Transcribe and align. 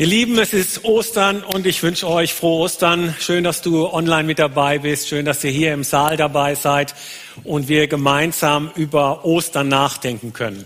Ihr 0.00 0.06
Lieben, 0.06 0.38
es 0.38 0.52
ist 0.52 0.84
Ostern 0.84 1.42
und 1.42 1.66
ich 1.66 1.82
wünsche 1.82 2.06
euch 2.06 2.32
frohe 2.32 2.60
Ostern. 2.60 3.16
Schön, 3.18 3.42
dass 3.42 3.62
du 3.62 3.88
online 3.88 4.22
mit 4.22 4.38
dabei 4.38 4.78
bist. 4.78 5.08
Schön, 5.08 5.24
dass 5.24 5.42
ihr 5.42 5.50
hier 5.50 5.74
im 5.74 5.82
Saal 5.82 6.16
dabei 6.16 6.54
seid 6.54 6.94
und 7.42 7.66
wir 7.66 7.88
gemeinsam 7.88 8.70
über 8.76 9.24
Ostern 9.24 9.66
nachdenken 9.66 10.32
können. 10.32 10.64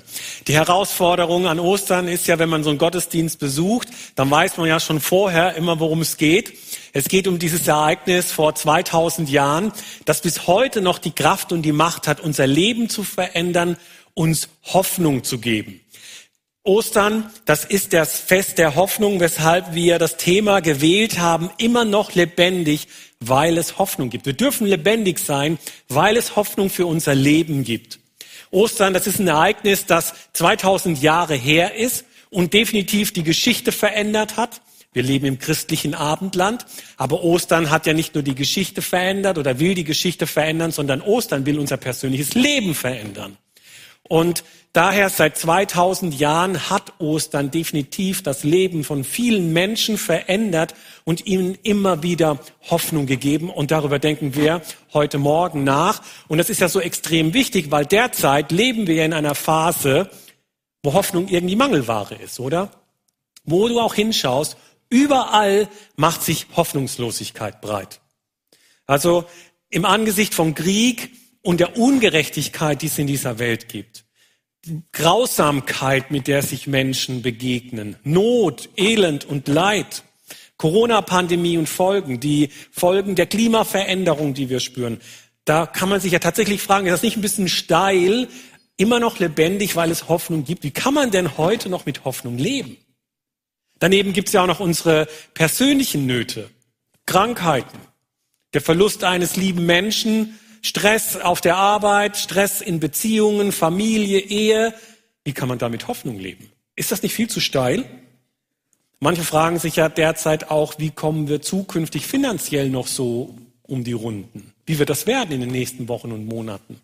Die 0.49 0.53
Herausforderung 0.53 1.47
an 1.47 1.61
Ostern 1.61 2.09
ist 2.09 2.27
ja, 2.27 2.39
wenn 2.39 2.51
man 2.51 2.63
so 2.63 2.69
einen 2.69 2.79
Gottesdienst 2.79 3.39
besucht, 3.39 3.89
dann 4.17 4.31
weiß 4.31 4.59
man 4.59 4.69
ja 4.69 4.79
schon 4.79 5.01
vorher 5.01 5.55
immer, 5.55 5.81
worum 5.81 6.03
es 6.03 6.19
geht. 6.19 6.53
Es 6.93 7.09
geht 7.09 7.27
um 7.27 7.39
dieses 7.39 7.67
Ereignis 7.67 8.33
vor 8.33 8.55
2000 8.55 9.31
Jahren, 9.31 9.73
das 10.05 10.21
bis 10.21 10.47
heute 10.47 10.83
noch 10.83 10.99
die 10.99 11.13
Kraft 11.13 11.53
und 11.53 11.63
die 11.63 11.73
Macht 11.73 12.07
hat, 12.07 12.21
unser 12.21 12.47
Leben 12.47 12.91
zu 12.91 13.03
verändern, 13.03 13.79
uns 14.13 14.51
Hoffnung 14.75 15.25
zu 15.25 15.39
geben. 15.39 15.81
Ostern, 16.65 17.29
das 17.45 17.65
ist 17.65 17.93
das 17.93 18.21
Fest 18.21 18.57
der 18.57 18.77
Hoffnung, 18.77 19.19
weshalb 19.19 19.75
wir 19.75 19.99
das 19.99 20.17
Thema 20.17 20.61
gewählt 20.61 21.19
haben, 21.19 21.51
immer 21.59 21.85
noch 21.85 22.15
lebendig, 22.15 22.87
weil 23.19 23.59
es 23.59 23.79
Hoffnung 23.79 24.11
gibt. 24.11 24.27
Wir 24.27 24.33
dürfen 24.33 24.69
lebendig 24.69 25.19
sein, 25.19 25.59
weil 25.89 26.17
es 26.17 26.37
Hoffnung 26.37 26.71
für 26.71 26.87
unser 26.87 27.17
Leben 27.17 27.65
gibt. 27.65 27.99
Ostern, 28.53 28.95
das 28.95 29.09
ist 29.09 29.19
ein 29.19 29.27
Ereignis, 29.27 29.87
das 29.87 30.15
2000 30.35 31.03
Jahre 31.03 31.35
her 31.35 31.75
ist 31.75 32.05
und 32.31 32.55
definitiv 32.55 33.13
die 33.13 33.25
Geschichte 33.25 33.73
verändert 33.73 34.37
hat. 34.37 34.61
Wir 34.93 35.03
leben 35.03 35.27
im 35.27 35.41
christlichen 35.41 35.95
Abendland, 35.97 36.65
aber 36.97 37.25
Ostern 37.25 37.71
hat 37.71 37.87
ja 37.87 37.93
nicht 37.93 38.15
nur 38.15 38.23
die 38.23 38.37
Geschichte 38.37 38.83
verändert 38.83 39.37
oder 39.37 39.59
will 39.59 39.75
die 39.75 39.85
Geschichte 39.85 40.29
verändern, 40.29 40.71
sondern 40.71 41.01
Ostern 41.01 41.45
will 41.45 41.59
unser 41.59 41.77
persönliches 41.77 42.35
Leben 42.35 42.77
verändern. 42.77 43.37
Und 44.09 44.45
daher 44.73 45.11
seit 45.11 45.37
2000 45.37 46.19
Jahren 46.19 46.71
hat 46.71 46.95
Ostern 46.99 47.51
definitiv 47.51 48.23
das 48.23 48.45
Leben 48.45 48.85
von 48.85 49.05
vielen 49.05 49.53
Menschen 49.53 49.99
verändert 49.99 50.75
und 51.05 51.27
ihnen 51.27 51.57
immer 51.63 52.03
wieder 52.03 52.39
Hoffnung 52.71 53.07
gegeben. 53.07 53.51
Und 53.51 53.71
darüber 53.71 53.99
denken 53.99 54.35
wir 54.35 54.63
heute 54.93 55.19
Morgen 55.19 55.65
nach. 55.65 56.03
Und 56.29 56.39
das 56.39 56.51
ist 56.51 56.61
ja 56.61 56.69
so 56.69 56.81
extrem 56.81 57.35
wichtig, 57.35 57.71
weil 57.71 57.87
derzeit 57.87 58.53
leben 58.53 58.87
wir 58.87 59.05
in 59.05 59.13
einer 59.13 59.35
Phase, 59.35 60.11
wo 60.83 60.95
Hoffnung 60.95 61.29
irgendwie 61.29 61.57
Mangelware 61.57 62.15
ist, 62.15 62.41
oder? 62.41 62.71
Wo 63.45 63.69
du 63.69 63.81
auch 63.81 63.95
hinschaust, 63.95 64.57
überall 64.89 65.69
macht 65.97 66.23
sich 66.23 66.47
Hoffnungslosigkeit 66.57 67.61
breit. 67.61 68.01
Also 68.87 69.25
im 69.71 69.85
Angesicht 69.85 70.35
von 70.35 70.55
Krieg 70.55 71.11
und 71.43 71.61
der 71.61 71.77
Ungerechtigkeit, 71.77 72.83
die 72.83 72.87
es 72.87 72.99
in 72.99 73.07
dieser 73.07 73.39
Welt 73.39 73.69
gibt. 73.69 74.05
Grausamkeit, 74.93 76.11
mit 76.11 76.29
der 76.29 76.43
sich 76.43 76.67
Menschen 76.67 77.23
begegnen, 77.23 77.97
Not, 78.05 78.69
Elend 78.77 79.25
und 79.25 79.49
Leid, 79.49 80.05
Corona-Pandemie 80.57 81.59
und 81.59 81.69
Folgen, 81.69 82.21
die 82.21 82.51
Folgen 82.71 83.17
der 83.17 83.27
Klimaveränderung, 83.27 84.35
die 84.35 84.49
wir 84.49 84.61
spüren. 84.61 85.01
Da 85.45 85.67
kann 85.67 85.89
man 85.89 86.01
sich 86.01 86.13
ja 86.13 86.21
tatsächlich 86.21 86.63
fragen, 86.63 86.87
ist 86.87 86.93
das 86.93 87.03
nicht 87.03 87.17
ein 87.17 87.23
bisschen 87.23 87.49
steil, 87.49 88.29
immer 88.77 89.01
noch 89.01 89.19
lebendig, 89.19 89.75
weil 89.75 89.91
es 89.91 90.09
Hoffnung 90.09 90.45
gibt? 90.45 90.63
Wie 90.63 90.71
kann 90.71 90.95
man 90.95 91.11
denn 91.11 91.37
heute 91.37 91.69
noch 91.69 91.85
mit 91.85 92.05
Hoffnung 92.05 92.39
leben? 92.39 92.77
Daneben 93.81 94.13
gibt 94.13 94.29
es 94.29 94.35
ja 94.35 94.43
auch 94.43 94.47
noch 94.47 94.61
unsere 94.61 95.09
persönlichen 95.35 96.07
Nöte, 96.07 96.49
Krankheiten, 97.07 97.79
der 98.55 98.61
Verlust 98.61 99.03
eines 99.03 99.35
lieben 99.35 99.67
Menschen, 99.67 100.39
Stress 100.63 101.17
auf 101.17 101.41
der 101.41 101.57
Arbeit, 101.57 102.17
Stress 102.17 102.61
in 102.61 102.81
Beziehungen, 102.81 103.53
Familie, 103.53 104.21
Ehe. 104.21 104.73
Wie 105.25 105.33
kann 105.33 105.49
man 105.49 105.59
damit 105.59 105.89
Hoffnung 105.89 106.19
leben? 106.19 106.51
Ist 106.77 106.93
das 106.93 107.03
nicht 107.03 107.15
viel 107.15 107.29
zu 107.29 107.41
steil? 107.41 107.85
Manche 109.01 109.25
fragen 109.25 109.59
sich 109.59 109.77
ja 109.77 109.89
derzeit 109.89 110.51
auch, 110.51 110.75
wie 110.79 110.91
kommen 110.91 111.27
wir 111.27 111.43
zukünftig 111.43 112.07
finanziell 112.07 112.71
noch 112.71 112.87
so 112.87 113.35
um 113.63 113.83
die 113.83 113.93
Runden? 113.93 114.53
Wie 114.65 114.79
wird 114.79 114.91
das 114.91 115.09
werden 115.09 115.33
in 115.33 115.41
den 115.41 115.51
nächsten 115.51 115.89
Wochen 115.89 116.13
und 116.13 116.27
Monaten? 116.27 116.81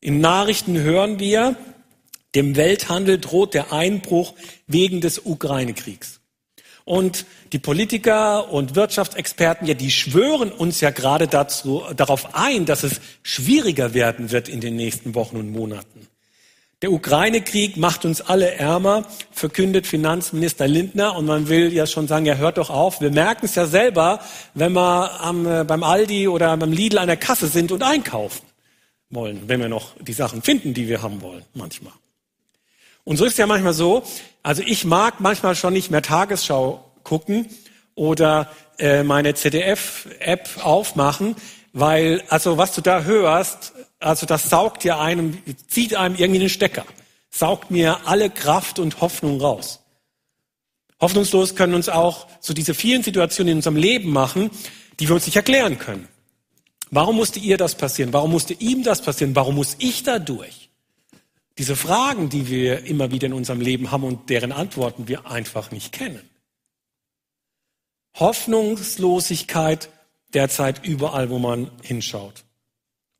In 0.00 0.20
Nachrichten 0.20 0.78
hören 0.78 1.18
wir, 1.18 1.56
dem 2.34 2.56
Welthandel 2.56 3.18
droht 3.18 3.52
der 3.52 3.72
Einbruch 3.72 4.34
wegen 4.66 5.02
des 5.02 5.18
Ukraine-Kriegs. 5.26 6.17
Und 6.88 7.26
die 7.52 7.58
Politiker 7.58 8.50
und 8.50 8.74
Wirtschaftsexperten, 8.74 9.66
ja, 9.66 9.74
die 9.74 9.90
schwören 9.90 10.50
uns 10.50 10.80
ja 10.80 10.88
gerade 10.88 11.28
dazu, 11.28 11.82
darauf 11.94 12.34
ein, 12.34 12.64
dass 12.64 12.82
es 12.82 13.02
schwieriger 13.22 13.92
werden 13.92 14.30
wird 14.30 14.48
in 14.48 14.62
den 14.62 14.74
nächsten 14.76 15.14
Wochen 15.14 15.36
und 15.36 15.50
Monaten. 15.50 16.08
Der 16.80 16.90
Ukraine-Krieg 16.90 17.76
macht 17.76 18.06
uns 18.06 18.22
alle 18.22 18.52
ärmer, 18.52 19.04
verkündet 19.32 19.86
Finanzminister 19.86 20.66
Lindner. 20.66 21.14
Und 21.14 21.26
man 21.26 21.50
will 21.50 21.74
ja 21.74 21.86
schon 21.86 22.08
sagen, 22.08 22.24
ja, 22.24 22.36
hört 22.36 22.56
doch 22.56 22.70
auf. 22.70 23.02
Wir 23.02 23.10
merken 23.10 23.44
es 23.44 23.54
ja 23.54 23.66
selber, 23.66 24.20
wenn 24.54 24.72
wir 24.72 25.20
am, 25.20 25.46
äh, 25.46 25.64
beim 25.64 25.82
Aldi 25.82 26.26
oder 26.26 26.56
beim 26.56 26.72
Lidl 26.72 26.96
an 26.96 27.08
der 27.08 27.18
Kasse 27.18 27.48
sind 27.48 27.70
und 27.70 27.82
einkaufen 27.82 28.46
wollen, 29.10 29.42
wenn 29.46 29.60
wir 29.60 29.68
noch 29.68 29.92
die 30.00 30.14
Sachen 30.14 30.40
finden, 30.40 30.72
die 30.72 30.88
wir 30.88 31.02
haben 31.02 31.20
wollen, 31.20 31.44
manchmal. 31.52 31.92
Und 33.08 33.16
so 33.16 33.24
ist 33.24 33.32
es 33.32 33.38
ja 33.38 33.46
manchmal 33.46 33.72
so, 33.72 34.02
also 34.42 34.62
ich 34.66 34.84
mag 34.84 35.18
manchmal 35.20 35.56
schon 35.56 35.72
nicht 35.72 35.90
mehr 35.90 36.02
Tagesschau 36.02 36.92
gucken 37.04 37.46
oder 37.94 38.50
äh, 38.78 39.02
meine 39.02 39.32
ZDF-App 39.32 40.46
aufmachen, 40.62 41.34
weil, 41.72 42.22
also 42.28 42.58
was 42.58 42.74
du 42.74 42.82
da 42.82 43.04
hörst, 43.04 43.72
also 43.98 44.26
das 44.26 44.50
saugt 44.50 44.84
ja 44.84 45.00
einem, 45.00 45.38
zieht 45.68 45.94
einem 45.94 46.16
irgendwie 46.16 46.40
den 46.40 46.50
Stecker, 46.50 46.84
saugt 47.30 47.70
mir 47.70 48.06
alle 48.06 48.28
Kraft 48.28 48.78
und 48.78 49.00
Hoffnung 49.00 49.40
raus. 49.40 49.80
Hoffnungslos 51.00 51.54
können 51.54 51.72
uns 51.72 51.88
auch 51.88 52.26
so 52.40 52.52
diese 52.52 52.74
vielen 52.74 53.02
Situationen 53.02 53.52
in 53.52 53.56
unserem 53.56 53.76
Leben 53.76 54.10
machen, 54.10 54.50
die 55.00 55.08
wir 55.08 55.14
uns 55.14 55.24
nicht 55.24 55.36
erklären 55.36 55.78
können. 55.78 56.08
Warum 56.90 57.16
musste 57.16 57.38
ihr 57.38 57.56
das 57.56 57.74
passieren? 57.74 58.12
Warum 58.12 58.32
musste 58.32 58.52
ihm 58.52 58.82
das 58.82 59.00
passieren? 59.00 59.34
Warum 59.34 59.54
muss 59.54 59.76
ich 59.78 60.02
da 60.02 60.18
durch? 60.18 60.67
Diese 61.58 61.74
Fragen, 61.74 62.28
die 62.28 62.48
wir 62.48 62.84
immer 62.84 63.10
wieder 63.10 63.26
in 63.26 63.32
unserem 63.32 63.60
Leben 63.60 63.90
haben 63.90 64.04
und 64.04 64.30
deren 64.30 64.52
Antworten 64.52 65.08
wir 65.08 65.26
einfach 65.26 65.72
nicht 65.72 65.92
kennen. 65.92 66.22
Hoffnungslosigkeit 68.14 69.90
derzeit 70.34 70.84
überall, 70.84 71.30
wo 71.30 71.38
man 71.38 71.70
hinschaut. 71.82 72.44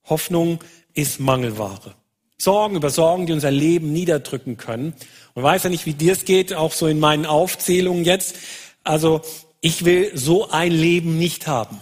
Hoffnung 0.04 0.60
ist 0.94 1.20
Mangelware. 1.20 1.94
Sorgen 2.38 2.76
über 2.76 2.90
Sorgen, 2.90 3.26
die 3.26 3.32
unser 3.32 3.50
Leben 3.50 3.92
niederdrücken 3.92 4.56
können. 4.56 4.94
Und 5.34 5.42
weiß 5.42 5.64
ja 5.64 5.70
nicht, 5.70 5.86
wie 5.86 5.94
dir 5.94 6.12
es 6.12 6.24
geht, 6.24 6.54
auch 6.54 6.72
so 6.72 6.86
in 6.86 7.00
meinen 7.00 7.26
Aufzählungen 7.26 8.04
jetzt. 8.04 8.36
Also 8.84 9.22
ich 9.60 9.84
will 9.84 10.16
so 10.16 10.48
ein 10.48 10.70
Leben 10.70 11.18
nicht 11.18 11.48
haben. 11.48 11.80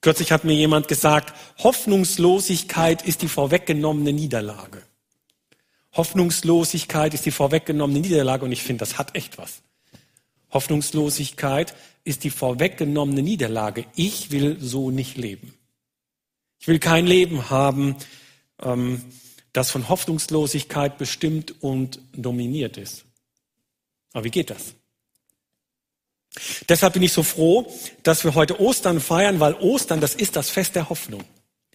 Kürzlich 0.00 0.30
hat 0.30 0.44
mir 0.44 0.54
jemand 0.54 0.86
gesagt, 0.86 1.34
Hoffnungslosigkeit 1.58 3.02
ist 3.02 3.22
die 3.22 3.28
vorweggenommene 3.28 4.12
Niederlage. 4.12 4.82
Hoffnungslosigkeit 5.96 7.14
ist 7.14 7.26
die 7.26 7.30
vorweggenommene 7.30 8.00
Niederlage 8.00 8.44
und 8.44 8.52
ich 8.52 8.62
finde, 8.62 8.80
das 8.80 8.98
hat 8.98 9.14
echt 9.14 9.38
was. 9.38 9.62
Hoffnungslosigkeit 10.50 11.74
ist 12.04 12.24
die 12.24 12.30
vorweggenommene 12.30 13.22
Niederlage. 13.22 13.84
Ich 13.94 14.30
will 14.30 14.58
so 14.60 14.90
nicht 14.90 15.16
leben. 15.16 15.54
Ich 16.58 16.68
will 16.68 16.78
kein 16.78 17.06
Leben 17.06 17.50
haben, 17.50 17.96
ähm, 18.62 19.02
das 19.52 19.70
von 19.70 19.88
Hoffnungslosigkeit 19.88 20.98
bestimmt 20.98 21.62
und 21.62 22.00
dominiert 22.12 22.76
ist. 22.76 23.04
Aber 24.12 24.24
wie 24.24 24.30
geht 24.30 24.50
das? 24.50 24.74
Deshalb 26.68 26.92
bin 26.92 27.02
ich 27.02 27.12
so 27.12 27.22
froh, 27.22 27.72
dass 28.02 28.24
wir 28.24 28.34
heute 28.34 28.60
Ostern 28.60 29.00
feiern, 29.00 29.40
weil 29.40 29.54
Ostern, 29.54 30.00
das 30.00 30.14
ist 30.14 30.36
das 30.36 30.50
Fest 30.50 30.74
der 30.74 30.88
Hoffnung. 30.90 31.24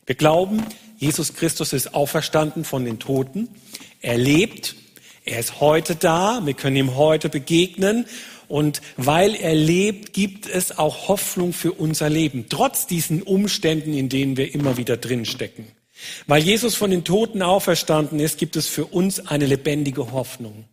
Wir 0.06 0.16
glauben, 0.16 0.66
Jesus 0.98 1.34
Christus 1.34 1.74
ist 1.74 1.94
auferstanden 1.94 2.64
von 2.64 2.86
den 2.86 3.00
Toten. 3.00 3.50
Er 4.02 4.18
lebt. 4.18 4.76
Er 5.24 5.40
ist 5.40 5.60
heute 5.60 5.96
da. 5.96 6.42
Wir 6.44 6.54
können 6.54 6.76
ihm 6.76 6.96
heute 6.96 7.30
begegnen. 7.30 8.06
Und 8.48 8.82
weil 8.98 9.36
er 9.36 9.56
lebt, 9.56 10.12
gibt 10.12 10.46
es 10.46 10.78
auch 10.78 11.08
Hoffnung 11.08 11.54
für 11.54 11.72
unser 11.72 12.10
Leben, 12.10 12.48
trotz 12.50 12.86
diesen 12.86 13.22
Umständen, 13.24 13.94
in 13.94 14.10
denen 14.10 14.36
wir 14.36 14.54
immer 14.54 14.76
wieder 14.76 14.98
drinstecken. 14.98 15.68
Weil 16.28 16.44
Jesus 16.44 16.76
von 16.76 16.92
den 16.92 17.06
Toten 17.06 17.44
auferstanden 17.44 18.20
ist, 18.20 18.38
gibt 18.38 18.58
es 18.58 18.68
für 18.68 18.86
uns 18.86 19.26
eine 19.26 19.46
lebendige 19.46 20.12
Hoffnung. 20.12 20.66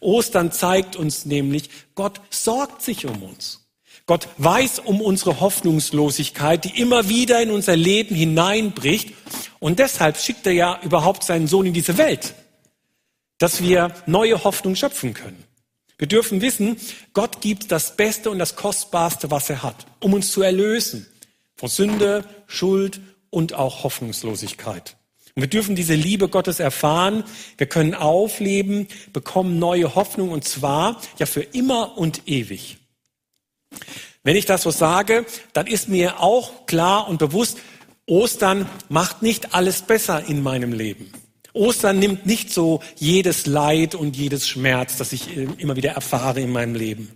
Ostern 0.00 0.50
zeigt 0.50 0.96
uns 0.96 1.26
nämlich, 1.26 1.68
Gott 1.94 2.20
sorgt 2.30 2.80
sich 2.80 3.04
um 3.04 3.22
uns. 3.22 3.65
Gott 4.06 4.28
weiß 4.38 4.78
um 4.78 5.00
unsere 5.00 5.40
Hoffnungslosigkeit, 5.40 6.64
die 6.64 6.80
immer 6.80 7.08
wieder 7.08 7.42
in 7.42 7.50
unser 7.50 7.74
Leben 7.74 8.14
hineinbricht. 8.14 9.12
Und 9.58 9.80
deshalb 9.80 10.16
schickt 10.16 10.46
er 10.46 10.52
ja 10.52 10.80
überhaupt 10.82 11.24
seinen 11.24 11.48
Sohn 11.48 11.66
in 11.66 11.74
diese 11.74 11.98
Welt, 11.98 12.34
dass 13.38 13.62
wir 13.62 13.92
neue 14.06 14.44
Hoffnung 14.44 14.76
schöpfen 14.76 15.12
können. 15.12 15.42
Wir 15.98 16.06
dürfen 16.06 16.40
wissen, 16.40 16.76
Gott 17.14 17.40
gibt 17.40 17.72
das 17.72 17.96
Beste 17.96 18.30
und 18.30 18.38
das 18.38 18.54
Kostbarste, 18.54 19.30
was 19.30 19.50
er 19.50 19.62
hat, 19.62 19.86
um 20.00 20.14
uns 20.14 20.30
zu 20.30 20.42
erlösen 20.42 21.06
von 21.56 21.68
Sünde, 21.68 22.24
Schuld 22.46 23.00
und 23.30 23.54
auch 23.54 23.82
Hoffnungslosigkeit. 23.82 24.96
Und 25.34 25.42
wir 25.42 25.48
dürfen 25.48 25.74
diese 25.74 25.94
Liebe 25.94 26.28
Gottes 26.28 26.60
erfahren. 26.60 27.24
Wir 27.58 27.66
können 27.66 27.94
aufleben, 27.94 28.88
bekommen 29.12 29.58
neue 29.58 29.94
Hoffnung 29.94 30.30
und 30.30 30.44
zwar 30.44 31.00
ja 31.18 31.26
für 31.26 31.42
immer 31.42 31.98
und 31.98 32.22
ewig. 32.26 32.78
Wenn 34.22 34.36
ich 34.36 34.46
das 34.46 34.62
so 34.62 34.70
sage, 34.70 35.24
dann 35.52 35.66
ist 35.66 35.88
mir 35.88 36.20
auch 36.20 36.66
klar 36.66 37.08
und 37.08 37.18
bewusst, 37.18 37.58
Ostern 38.06 38.68
macht 38.88 39.22
nicht 39.22 39.54
alles 39.54 39.82
besser 39.82 40.24
in 40.28 40.42
meinem 40.42 40.72
Leben. 40.72 41.12
Ostern 41.52 41.98
nimmt 41.98 42.26
nicht 42.26 42.52
so 42.52 42.82
jedes 42.96 43.46
Leid 43.46 43.94
und 43.94 44.16
jedes 44.16 44.46
Schmerz, 44.46 44.96
das 44.98 45.12
ich 45.12 45.36
immer 45.36 45.76
wieder 45.76 45.92
erfahre 45.92 46.40
in 46.40 46.52
meinem 46.52 46.74
Leben. 46.74 47.10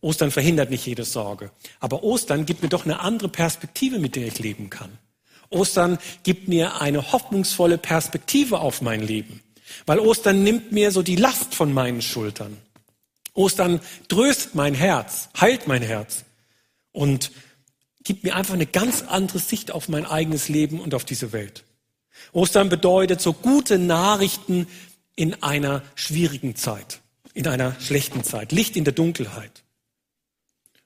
Ostern 0.00 0.30
verhindert 0.30 0.70
nicht 0.70 0.86
jede 0.86 1.04
Sorge. 1.04 1.50
Aber 1.80 2.04
Ostern 2.04 2.46
gibt 2.46 2.62
mir 2.62 2.68
doch 2.68 2.84
eine 2.84 3.00
andere 3.00 3.28
Perspektive, 3.28 3.98
mit 3.98 4.14
der 4.14 4.26
ich 4.26 4.38
leben 4.38 4.70
kann. 4.70 4.98
Ostern 5.50 5.98
gibt 6.22 6.48
mir 6.48 6.80
eine 6.80 7.12
hoffnungsvolle 7.12 7.78
Perspektive 7.78 8.60
auf 8.60 8.82
mein 8.82 9.00
Leben, 9.00 9.42
weil 9.86 9.98
Ostern 9.98 10.42
nimmt 10.42 10.72
mir 10.72 10.90
so 10.90 11.02
die 11.02 11.16
Last 11.16 11.54
von 11.54 11.72
meinen 11.72 12.02
Schultern. 12.02 12.58
Ostern 13.38 13.80
tröstet 14.08 14.54
mein 14.56 14.74
Herz, 14.74 15.28
heilt 15.40 15.68
mein 15.68 15.82
Herz 15.82 16.24
und 16.90 17.30
gibt 18.02 18.24
mir 18.24 18.34
einfach 18.34 18.54
eine 18.54 18.66
ganz 18.66 19.04
andere 19.06 19.38
Sicht 19.38 19.70
auf 19.70 19.88
mein 19.88 20.04
eigenes 20.04 20.48
Leben 20.48 20.80
und 20.80 20.92
auf 20.92 21.04
diese 21.04 21.32
Welt. 21.32 21.64
Ostern 22.32 22.68
bedeutet 22.68 23.20
so 23.20 23.32
gute 23.32 23.78
Nachrichten 23.78 24.66
in 25.14 25.40
einer 25.42 25.82
schwierigen 25.94 26.56
Zeit, 26.56 27.00
in 27.32 27.46
einer 27.46 27.76
schlechten 27.80 28.24
Zeit, 28.24 28.50
Licht 28.50 28.76
in 28.76 28.84
der 28.84 28.92
Dunkelheit. 28.92 29.62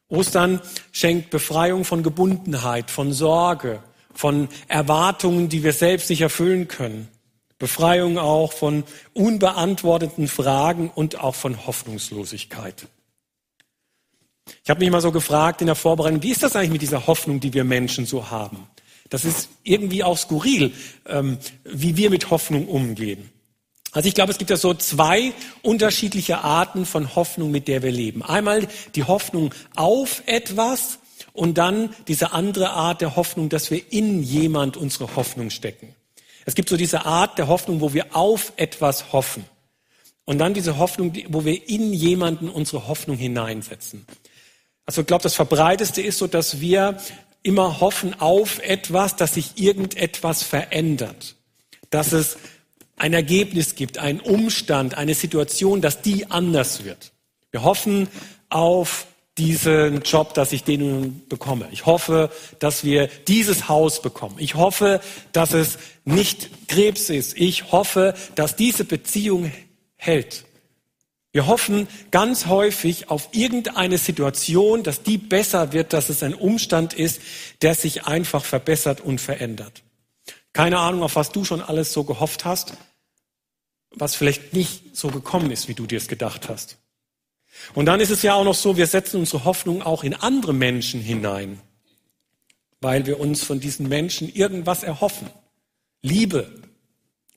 Ostern 0.09 0.61
schenkt 0.93 1.31
Befreiung 1.31 1.87
von 1.87 2.03
Gebundenheit, 2.03 2.91
von 2.91 3.15
Sorge, 3.15 3.83
von 4.13 4.49
Erwartungen, 4.69 5.49
die 5.49 5.65
wir 5.65 5.73
selbst 5.73 6.11
nicht 6.11 6.21
erfüllen 6.21 6.69
können. 6.69 7.09
Befreiung 7.63 8.19
auch 8.19 8.53
von 8.53 8.83
unbeantworteten 9.15 10.27
Fragen 10.27 10.91
und 10.93 11.21
auch 11.21 11.37
von 11.37 11.65
Hoffnungslosigkeit. 11.65 12.89
Ich 14.65 14.69
habe 14.69 14.81
mich 14.81 14.91
mal 14.91 15.01
so 15.01 15.13
gefragt 15.13 15.61
in 15.61 15.69
der 15.69 15.77
Vorbereitung, 15.77 16.25
wie 16.25 16.33
ist 16.33 16.43
das 16.43 16.57
eigentlich 16.57 16.73
mit 16.73 16.83
dieser 16.83 17.07
Hoffnung, 17.07 17.39
die 17.39 17.55
wir 17.55 17.63
Menschen 17.63 18.05
so 18.05 18.31
haben? 18.31 18.67
Das 19.11 19.25
ist 19.25 19.49
irgendwie 19.63 20.03
auch 20.03 20.19
skurril, 20.19 20.73
ähm, 21.07 21.39
wie 21.63 21.97
wir 21.97 22.11
mit 22.11 22.31
Hoffnung 22.31 22.67
umgehen. 22.67 23.31
Also 23.93 24.09
ich 24.09 24.15
glaube, 24.17 24.33
es 24.33 24.39
gibt 24.39 24.51
ja 24.51 24.57
so 24.57 24.75
zwei 24.75 25.33
unterschiedliche 25.63 26.39
Arten 26.39 26.85
von 26.85 27.15
Hoffnung, 27.15 27.53
mit 27.53 27.69
der 27.69 27.85
wir 27.85 27.93
leben. 27.93 28.25
Einmal 28.25 28.67
die 28.97 29.05
Hoffnung 29.05 29.55
auf 29.77 30.25
etwas 30.27 30.99
und 31.33 31.59
dann 31.59 31.95
diese 32.09 32.33
andere 32.33 32.71
Art 32.71 33.03
der 33.03 33.15
Hoffnung, 33.15 33.51
dass 33.51 33.71
wir 33.71 33.93
in 33.93 34.21
jemand 34.25 34.77
unsere 34.77 35.15
Hoffnung 35.15 35.51
stecken. 35.51 35.95
Es 36.45 36.55
gibt 36.55 36.69
so 36.69 36.77
diese 36.77 37.05
Art 37.05 37.39
der 37.39 37.49
Hoffnung, 37.49 37.81
wo 37.81 37.93
wir 37.93 38.17
auf 38.17 38.53
etwas 38.57 39.13
hoffen. 39.13 39.45
Und 40.25 40.39
dann 40.39 40.55
diese 40.55 40.79
Hoffnung, 40.79 41.13
wo 41.29 41.45
wir 41.45 41.69
in 41.69 41.93
jemanden 41.93 42.49
unsere 42.49 42.87
Hoffnung 42.89 43.17
hineinsetzen. 43.17 44.07
Also 44.87 45.01
ich 45.03 45.07
glaube, 45.07 45.23
das 45.23 45.35
Verbreiteste 45.35 46.03
ist 46.03 46.19
so, 46.19 46.27
dass 46.27 46.61
wir 46.61 46.97
immer 47.43 47.81
hoffen 47.81 48.19
auf 48.21 48.61
etwas, 48.61 49.17
dass 49.17 49.35
sich 49.35 49.59
irgendetwas 49.61 50.43
verändert. 50.43 51.37
Dass 51.91 52.13
es 52.13 52.39
ein 52.97 53.13
Ergebnis 53.13 53.75
gibt, 53.75 53.99
einen 53.99 54.21
Umstand, 54.21 54.97
eine 54.97 55.15
Situation, 55.15 55.81
dass 55.81 56.03
die 56.03 56.31
anders 56.31 56.85
wird. 56.85 57.13
Wir 57.51 57.65
hoffen 57.65 58.09
auf 58.49 59.07
diesen 59.39 60.03
Job, 60.03 60.35
dass 60.35 60.53
ich 60.53 60.65
den 60.65 60.81
nun 60.81 61.23
bekomme. 61.29 61.69
Ich 61.71 61.87
hoffe, 61.87 62.31
dass 62.59 62.85
wir 62.85 63.09
dieses 63.29 63.69
Haus 63.69 64.03
bekommen. 64.03 64.37
Ich 64.39 64.55
hoffe, 64.55 65.01
dass 65.33 65.55
es 65.55 65.79
nicht 66.05 66.69
Krebs 66.69 67.09
ist. 67.09 67.37
Ich 67.39 67.73
hoffe, 67.73 68.15
dass 68.35 68.57
diese 68.57 68.85
Beziehung 68.85 69.51
hält. 69.97 70.45
Wir 71.33 71.47
hoffen 71.47 71.89
ganz 72.11 72.45
häufig 72.47 73.09
auf 73.09 73.31
irgendeine 73.33 73.97
Situation, 73.97 74.83
dass 74.83 75.03
die 75.03 75.17
besser 75.17 75.73
wird, 75.73 75.95
dass 75.95 76.11
es 76.11 76.23
ein 76.23 76.35
Umstand 76.35 76.93
ist, 76.93 77.23
der 77.63 77.75
sich 77.75 78.05
einfach 78.05 78.45
verbessert 78.45 79.01
und 79.01 79.19
verändert. 79.19 79.83
Keine 80.53 80.79
Ahnung, 80.79 81.03
auf 81.03 81.17
was 81.17 81.33
du 81.33 81.47
schon 81.47 81.63
alles 81.63 81.95
so 81.95 82.05
gehofft 82.05 82.45
hast, 82.45 82.75
was 83.95 84.15
vielleicht 84.15 84.53
nicht 84.53 84.95
so 84.95 85.09
gekommen 85.09 85.51
ist, 85.51 85.69
wie 85.69 85.75
du 85.75 85.87
dir 85.87 85.97
es 85.97 86.09
gedacht 86.09 86.51
hast. 86.51 86.77
Und 87.75 87.87
dann 87.87 88.01
ist 88.01 88.11
es 88.11 88.23
ja 88.23 88.35
auch 88.35 88.45
noch 88.45 88.55
so, 88.55 88.77
wir 88.77 88.87
setzen 88.87 89.21
unsere 89.21 89.45
Hoffnung 89.45 89.83
auch 89.83 90.05
in 90.05 90.15
andere 90.15 90.53
Menschen 90.53 91.01
hinein, 91.01 91.61
weil 92.81 93.07
wir 93.07 93.21
uns 93.21 93.45
von 93.45 93.61
diesen 93.61 93.89
Menschen 93.89 94.33
irgendwas 94.33 94.83
erhoffen. 94.83 95.31
Liebe, 96.03 96.51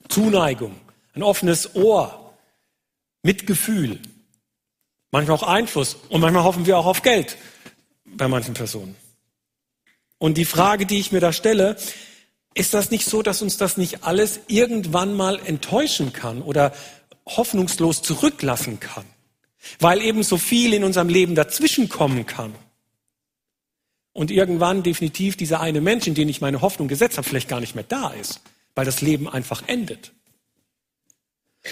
Zuneigung, 0.09 0.75
ein 1.13 1.23
offenes 1.23 1.75
Ohr, 1.75 2.33
Mitgefühl, 3.23 3.99
manchmal 5.11 5.37
auch 5.37 5.43
Einfluss 5.43 5.97
und 6.09 6.21
manchmal 6.21 6.43
hoffen 6.43 6.65
wir 6.65 6.77
auch 6.77 6.85
auf 6.85 7.01
Geld 7.01 7.37
bei 8.05 8.27
manchen 8.27 8.53
Personen. 8.53 8.95
Und 10.17 10.37
die 10.37 10.45
Frage, 10.45 10.85
die 10.85 10.99
ich 10.99 11.11
mir 11.11 11.19
da 11.19 11.33
stelle, 11.33 11.75
ist 12.53 12.73
das 12.73 12.89
nicht 12.89 13.05
so, 13.05 13.21
dass 13.21 13.41
uns 13.41 13.57
das 13.57 13.77
nicht 13.77 14.03
alles 14.03 14.39
irgendwann 14.47 15.13
mal 15.13 15.39
enttäuschen 15.45 16.13
kann 16.13 16.41
oder 16.41 16.73
hoffnungslos 17.25 18.01
zurücklassen 18.01 18.79
kann? 18.79 19.05
Weil 19.79 20.01
eben 20.01 20.23
so 20.23 20.37
viel 20.37 20.73
in 20.73 20.83
unserem 20.83 21.09
Leben 21.09 21.35
dazwischenkommen 21.35 22.25
kann. 22.25 22.53
Und 24.13 24.31
irgendwann 24.31 24.83
definitiv 24.83 25.35
dieser 25.35 25.59
eine 25.59 25.81
Mensch, 25.81 26.07
in 26.07 26.15
den 26.15 26.29
ich 26.29 26.39
meine 26.39 26.61
Hoffnung 26.61 26.87
gesetzt 26.87 27.17
habe, 27.17 27.27
vielleicht 27.27 27.49
gar 27.49 27.59
nicht 27.59 27.75
mehr 27.75 27.83
da 27.83 28.09
ist, 28.11 28.41
weil 28.73 28.85
das 28.85 29.01
Leben 29.01 29.27
einfach 29.27 29.63
endet. 29.67 30.13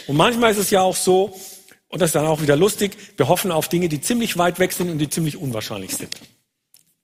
Und 0.07 0.17
manchmal 0.17 0.51
ist 0.51 0.57
es 0.57 0.69
ja 0.69 0.81
auch 0.81 0.95
so, 0.95 1.39
und 1.87 2.01
das 2.01 2.09
ist 2.09 2.15
dann 2.15 2.25
auch 2.25 2.41
wieder 2.41 2.55
lustig, 2.55 2.97
wir 3.17 3.27
hoffen 3.27 3.51
auf 3.51 3.69
Dinge, 3.69 3.87
die 3.87 4.01
ziemlich 4.01 4.37
weit 4.37 4.59
weg 4.59 4.73
sind 4.73 4.89
und 4.89 4.97
die 4.97 5.09
ziemlich 5.09 5.37
unwahrscheinlich 5.37 5.95
sind. 5.95 6.19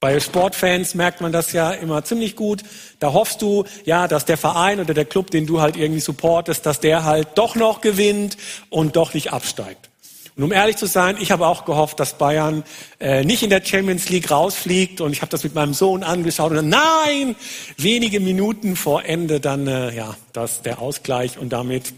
Bei 0.00 0.18
Sportfans 0.18 0.94
merkt 0.94 1.20
man 1.20 1.30
das 1.30 1.52
ja 1.52 1.72
immer 1.72 2.02
ziemlich 2.04 2.34
gut. 2.34 2.62
Da 3.00 3.12
hoffst 3.12 3.42
du, 3.42 3.64
ja, 3.84 4.08
dass 4.08 4.24
der 4.24 4.38
Verein 4.38 4.80
oder 4.80 4.94
der 4.94 5.04
Club, 5.04 5.30
den 5.30 5.46
du 5.46 5.60
halt 5.60 5.76
irgendwie 5.76 6.00
supportest, 6.00 6.64
dass 6.64 6.80
der 6.80 7.04
halt 7.04 7.28
doch 7.36 7.54
noch 7.54 7.82
gewinnt 7.82 8.38
und 8.70 8.96
doch 8.96 9.12
nicht 9.12 9.30
absteigt. 9.30 9.89
Und 10.36 10.44
um 10.44 10.52
ehrlich 10.52 10.76
zu 10.76 10.86
sein, 10.86 11.16
ich 11.20 11.30
habe 11.32 11.46
auch 11.46 11.64
gehofft, 11.64 12.00
dass 12.00 12.16
Bayern 12.16 12.64
äh, 12.98 13.24
nicht 13.24 13.42
in 13.42 13.50
der 13.50 13.64
Champions 13.64 14.08
League 14.08 14.30
rausfliegt. 14.30 15.00
Und 15.00 15.12
ich 15.12 15.22
habe 15.22 15.30
das 15.30 15.44
mit 15.44 15.54
meinem 15.54 15.74
Sohn 15.74 16.02
angeschaut 16.02 16.50
und 16.50 16.56
dann, 16.56 16.68
nein, 16.68 17.36
wenige 17.76 18.20
Minuten 18.20 18.76
vor 18.76 19.04
Ende 19.04 19.40
dann 19.40 19.66
äh, 19.66 19.94
ja, 19.94 20.16
das 20.32 20.62
der 20.62 20.80
Ausgleich 20.80 21.38
und 21.38 21.50
damit 21.50 21.92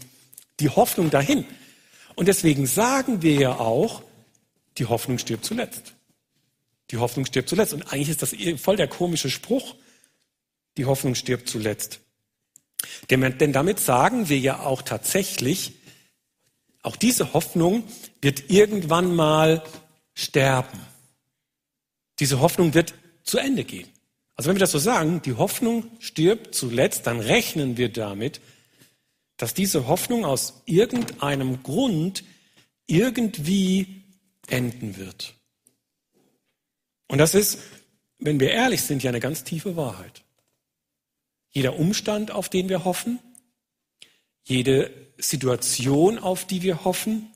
die 0.59 0.69
Hoffnung 0.69 1.09
dahin. 1.09 1.45
Und 2.15 2.27
deswegen 2.27 2.65
sagen 2.65 3.21
wir 3.21 3.33
ja 3.33 3.59
auch, 3.59 4.01
die 4.77 4.85
Hoffnung 4.85 5.17
stirbt 5.19 5.45
zuletzt. 5.45 5.93
Die 6.91 6.97
Hoffnung 6.97 7.25
stirbt 7.25 7.49
zuletzt. 7.49 7.73
Und 7.73 7.91
eigentlich 7.91 8.09
ist 8.09 8.21
das 8.21 8.35
voll 8.61 8.75
der 8.75 8.87
komische 8.87 9.29
Spruch. 9.29 9.75
Die 10.77 10.85
Hoffnung 10.85 11.15
stirbt 11.15 11.49
zuletzt. 11.49 11.99
Denn 13.09 13.53
damit 13.53 13.79
sagen 13.79 14.29
wir 14.29 14.39
ja 14.39 14.61
auch 14.61 14.81
tatsächlich, 14.81 15.73
auch 16.83 16.97
diese 16.97 17.33
Hoffnung 17.33 17.83
wird 18.21 18.51
irgendwann 18.51 19.15
mal 19.15 19.63
sterben. 20.13 20.79
Diese 22.19 22.39
Hoffnung 22.41 22.73
wird 22.73 22.93
zu 23.23 23.39
Ende 23.39 23.63
gehen. 23.63 23.89
Also 24.35 24.49
wenn 24.49 24.57
wir 24.57 24.61
das 24.61 24.71
so 24.71 24.79
sagen, 24.79 25.21
die 25.21 25.33
Hoffnung 25.33 25.85
stirbt 25.99 26.53
zuletzt, 26.53 27.07
dann 27.07 27.19
rechnen 27.19 27.77
wir 27.77 27.89
damit, 27.89 28.41
dass 29.37 29.53
diese 29.53 29.87
Hoffnung 29.87 30.25
aus 30.25 30.61
irgendeinem 30.65 31.63
Grund 31.63 32.23
irgendwie 32.85 34.03
enden 34.47 34.97
wird. 34.97 35.35
Und 37.07 37.17
das 37.19 37.33
ist, 37.33 37.59
wenn 38.19 38.39
wir 38.39 38.51
ehrlich 38.51 38.81
sind, 38.81 39.03
ja 39.03 39.09
eine 39.09 39.19
ganz 39.19 39.43
tiefe 39.43 39.75
Wahrheit. 39.75 40.23
Jeder 41.49 41.77
Umstand, 41.77 42.31
auf 42.31 42.49
den 42.49 42.69
wir 42.69 42.83
hoffen, 42.83 43.19
jede 44.43 45.02
Situation, 45.17 46.19
auf 46.19 46.45
die 46.45 46.61
wir 46.61 46.83
hoffen, 46.83 47.31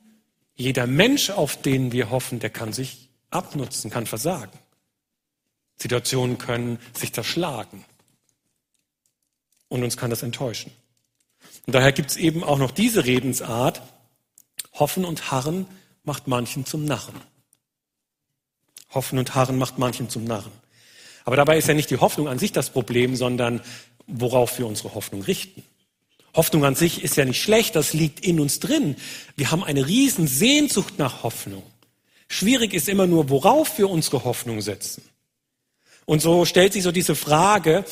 jeder 0.55 0.87
Mensch, 0.87 1.29
auf 1.29 1.61
den 1.61 1.91
wir 1.91 2.09
hoffen, 2.09 2.39
der 2.39 2.49
kann 2.49 2.73
sich 2.73 3.09
abnutzen, 3.29 3.91
kann 3.91 4.05
versagen. 4.05 4.57
Situationen 5.77 6.37
können 6.37 6.79
sich 6.93 7.13
zerschlagen. 7.13 7.85
Und 9.69 9.83
uns 9.83 9.97
kann 9.97 10.09
das 10.09 10.23
enttäuschen. 10.23 10.71
Und 11.67 11.75
daher 11.75 11.91
gibt 11.91 12.11
es 12.11 12.17
eben 12.17 12.43
auch 12.43 12.57
noch 12.57 12.71
diese 12.71 13.05
Redensart, 13.05 13.81
Hoffen 14.73 15.05
und 15.05 15.31
Harren 15.31 15.67
macht 16.03 16.27
manchen 16.27 16.65
zum 16.65 16.85
Narren. 16.85 17.21
Hoffen 18.91 19.19
und 19.19 19.35
Harren 19.35 19.57
macht 19.57 19.77
manchen 19.77 20.09
zum 20.09 20.23
Narren. 20.23 20.51
Aber 21.25 21.35
dabei 21.35 21.57
ist 21.57 21.67
ja 21.67 21.73
nicht 21.73 21.89
die 21.89 21.97
Hoffnung 21.97 22.27
an 22.27 22.39
sich 22.39 22.53
das 22.53 22.69
Problem, 22.69 23.15
sondern 23.15 23.61
worauf 24.07 24.57
wir 24.57 24.65
unsere 24.65 24.93
Hoffnung 24.93 25.21
richten. 25.23 25.63
Hoffnung 26.37 26.63
an 26.63 26.75
sich 26.75 27.03
ist 27.03 27.17
ja 27.17 27.25
nicht 27.25 27.41
schlecht, 27.41 27.75
das 27.75 27.93
liegt 27.93 28.21
in 28.21 28.39
uns 28.39 28.59
drin. 28.59 28.95
Wir 29.35 29.51
haben 29.51 29.63
eine 29.63 29.87
riesen 29.87 30.27
Sehnsucht 30.27 30.99
nach 30.99 31.23
Hoffnung. 31.23 31.63
Schwierig 32.29 32.73
ist 32.73 32.87
immer 32.87 33.07
nur, 33.07 33.29
worauf 33.29 33.77
wir 33.77 33.89
unsere 33.89 34.23
Hoffnung 34.23 34.61
setzen. 34.61 35.01
Und 36.05 36.21
so 36.21 36.45
stellt 36.45 36.73
sich 36.73 36.83
so 36.83 36.91
diese 36.91 37.15
Frage, 37.15 37.83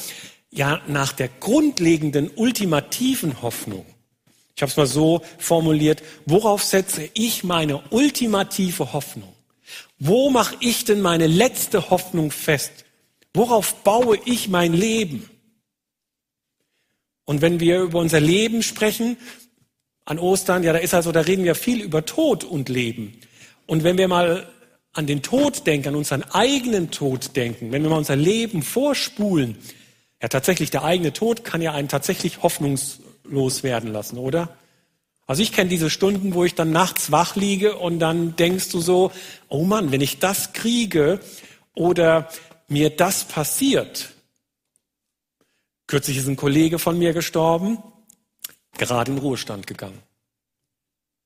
ja 0.51 0.81
nach 0.87 1.11
der 1.11 1.27
grundlegenden, 1.27 2.29
ultimativen 2.35 3.41
Hoffnung. 3.41 3.85
Ich 4.55 4.61
habe 4.61 4.69
es 4.69 4.77
mal 4.77 4.87
so 4.87 5.21
formuliert, 5.37 6.01
worauf 6.25 6.63
setze 6.63 7.09
ich 7.13 7.43
meine 7.43 7.81
ultimative 7.89 8.93
Hoffnung? 8.93 9.33
Wo 9.99 10.29
mache 10.29 10.55
ich 10.59 10.85
denn 10.85 11.01
meine 11.01 11.27
letzte 11.27 11.89
Hoffnung 11.89 12.31
fest? 12.31 12.85
Worauf 13.33 13.83
baue 13.83 14.17
ich 14.25 14.47
mein 14.47 14.73
Leben? 14.73 15.29
Und 17.25 17.41
wenn 17.41 17.59
wir 17.59 17.81
über 17.81 17.99
unser 17.99 18.19
Leben 18.19 18.63
sprechen, 18.63 19.17
an 20.05 20.19
Ostern, 20.19 20.63
ja, 20.63 20.71
da 20.71 20.79
ist 20.79 20.93
also, 20.93 21.11
da 21.11 21.21
reden 21.21 21.43
wir 21.43 21.55
viel 21.55 21.81
über 21.81 22.05
Tod 22.05 22.43
und 22.43 22.69
Leben. 22.69 23.19
Und 23.65 23.83
wenn 23.83 23.97
wir 23.97 24.07
mal 24.07 24.47
an 24.93 25.07
den 25.07 25.23
Tod 25.23 25.65
denken, 25.65 25.89
an 25.89 25.95
unseren 25.95 26.23
eigenen 26.23 26.91
Tod 26.91 27.35
denken, 27.35 27.71
wenn 27.71 27.81
wir 27.83 27.89
mal 27.89 27.97
unser 27.97 28.15
Leben 28.15 28.61
vorspulen, 28.61 29.57
ja, 30.21 30.29
tatsächlich, 30.29 30.69
der 30.71 30.83
eigene 30.83 31.11
Tod 31.11 31.43
kann 31.43 31.61
ja 31.61 31.73
einen 31.73 31.89
tatsächlich 31.89 32.43
hoffnungslos 32.43 33.63
werden 33.63 33.91
lassen, 33.91 34.17
oder? 34.17 34.55
Also 35.27 35.41
ich 35.41 35.51
kenne 35.51 35.69
diese 35.69 35.89
Stunden, 35.89 36.35
wo 36.35 36.45
ich 36.45 36.53
dann 36.53 36.71
nachts 36.71 37.11
wach 37.11 37.35
liege 37.35 37.77
und 37.77 37.99
dann 37.99 38.35
denkst 38.35 38.69
du 38.69 38.79
so, 38.79 39.11
oh 39.49 39.63
Mann, 39.63 39.91
wenn 39.91 40.01
ich 40.01 40.19
das 40.19 40.53
kriege 40.53 41.19
oder 41.73 42.29
mir 42.67 42.91
das 42.91 43.23
passiert. 43.23 44.14
Kürzlich 45.87 46.17
ist 46.17 46.27
ein 46.27 46.35
Kollege 46.35 46.79
von 46.79 46.97
mir 46.97 47.13
gestorben, 47.13 47.77
gerade 48.77 49.11
in 49.11 49.17
Ruhestand 49.17 49.67
gegangen. 49.67 50.01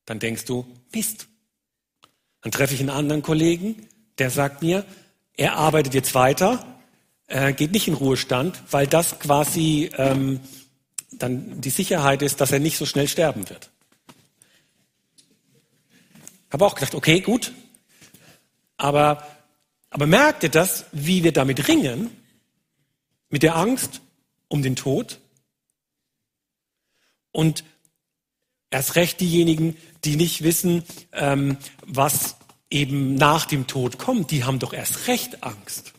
Dann 0.06 0.20
denkst 0.20 0.46
du, 0.46 0.66
Mist. 0.94 1.28
Dann 2.42 2.52
treffe 2.52 2.74
ich 2.74 2.80
einen 2.80 2.90
anderen 2.90 3.22
Kollegen, 3.22 3.88
der 4.18 4.30
sagt 4.30 4.62
mir, 4.62 4.86
er 5.36 5.56
arbeitet 5.56 5.94
jetzt 5.94 6.16
weiter, 6.16 6.82
äh, 7.28 7.54
geht 7.54 7.72
nicht 7.72 7.88
in 7.88 7.94
Ruhestand, 7.94 8.62
weil 8.72 8.88
das 8.88 9.20
quasi 9.20 9.90
ähm, 9.98 10.40
dann 11.12 11.62
die 11.62 11.70
Sicherheit 11.70 12.22
ist, 12.22 12.42
dass 12.42 12.52
er 12.52 12.60
nicht 12.60 12.78
so 12.78 12.86
schnell 12.86 13.08
sterben 13.08 13.50
wird. 13.50 13.70
Habe 16.52 16.66
auch 16.66 16.76
gedacht, 16.76 16.96
okay, 16.96 17.22
gut. 17.22 17.54
Aber, 18.78 19.26
aber 19.90 20.08
merkt 20.08 20.44
ihr 20.44 20.50
das, 20.50 20.86
wie 20.92 21.24
wir 21.24 21.34
damit 21.34 21.68
ringen? 21.68 22.10
Mit 23.30 23.44
der 23.44 23.56
Angst 23.56 24.02
um 24.50 24.62
den 24.62 24.76
Tod? 24.76 25.22
Und 27.32 27.64
erst 28.72 28.96
recht 28.96 29.22
diejenigen, 29.22 29.78
die 30.04 30.18
nicht 30.18 30.44
wissen, 30.44 30.84
ähm, 31.14 31.58
was 31.86 32.36
eben 32.70 33.16
nach 33.16 33.46
dem 33.46 33.68
Tod 33.68 33.98
kommt, 33.98 34.32
die 34.32 34.44
haben 34.44 34.60
doch 34.60 34.74
erst 34.74 35.08
recht 35.08 35.44
Angst. 35.44 35.94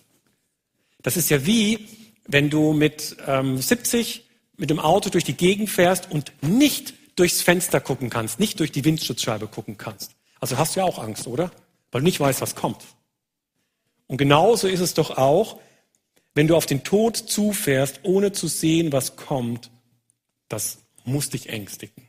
Das 1.02 1.16
ist 1.16 1.30
ja 1.30 1.46
wie, 1.46 1.88
wenn 2.26 2.50
du 2.50 2.72
mit 2.72 3.16
ähm, 3.26 3.58
70 3.58 4.24
mit 4.56 4.68
dem 4.68 4.78
Auto 4.78 5.08
durch 5.08 5.24
die 5.24 5.36
Gegend 5.36 5.70
fährst 5.70 6.10
und 6.10 6.32
nicht 6.42 6.92
durchs 7.18 7.40
Fenster 7.40 7.80
gucken 7.80 8.10
kannst, 8.10 8.38
nicht 8.38 8.60
durch 8.60 8.70
die 8.70 8.84
Windschutzscheibe 8.84 9.46
gucken 9.46 9.78
kannst. 9.78 10.12
Also 10.38 10.58
hast 10.58 10.76
du 10.76 10.80
ja 10.80 10.86
auch 10.86 10.98
Angst, 10.98 11.26
oder? 11.26 11.50
Weil 11.90 12.02
du 12.02 12.04
nicht 12.04 12.20
weißt, 12.20 12.40
was 12.40 12.54
kommt. 12.54 12.84
Und 14.06 14.18
genauso 14.18 14.68
ist 14.68 14.80
es 14.80 14.94
doch 14.94 15.16
auch, 15.16 15.58
wenn 16.34 16.46
du 16.46 16.56
auf 16.56 16.66
den 16.66 16.84
Tod 16.84 17.16
zufährst, 17.16 18.00
ohne 18.02 18.32
zu 18.32 18.46
sehen, 18.46 18.92
was 18.92 19.16
kommt. 19.16 19.70
Das 20.48 20.78
muss 21.04 21.30
dich 21.30 21.48
ängstigen. 21.48 22.08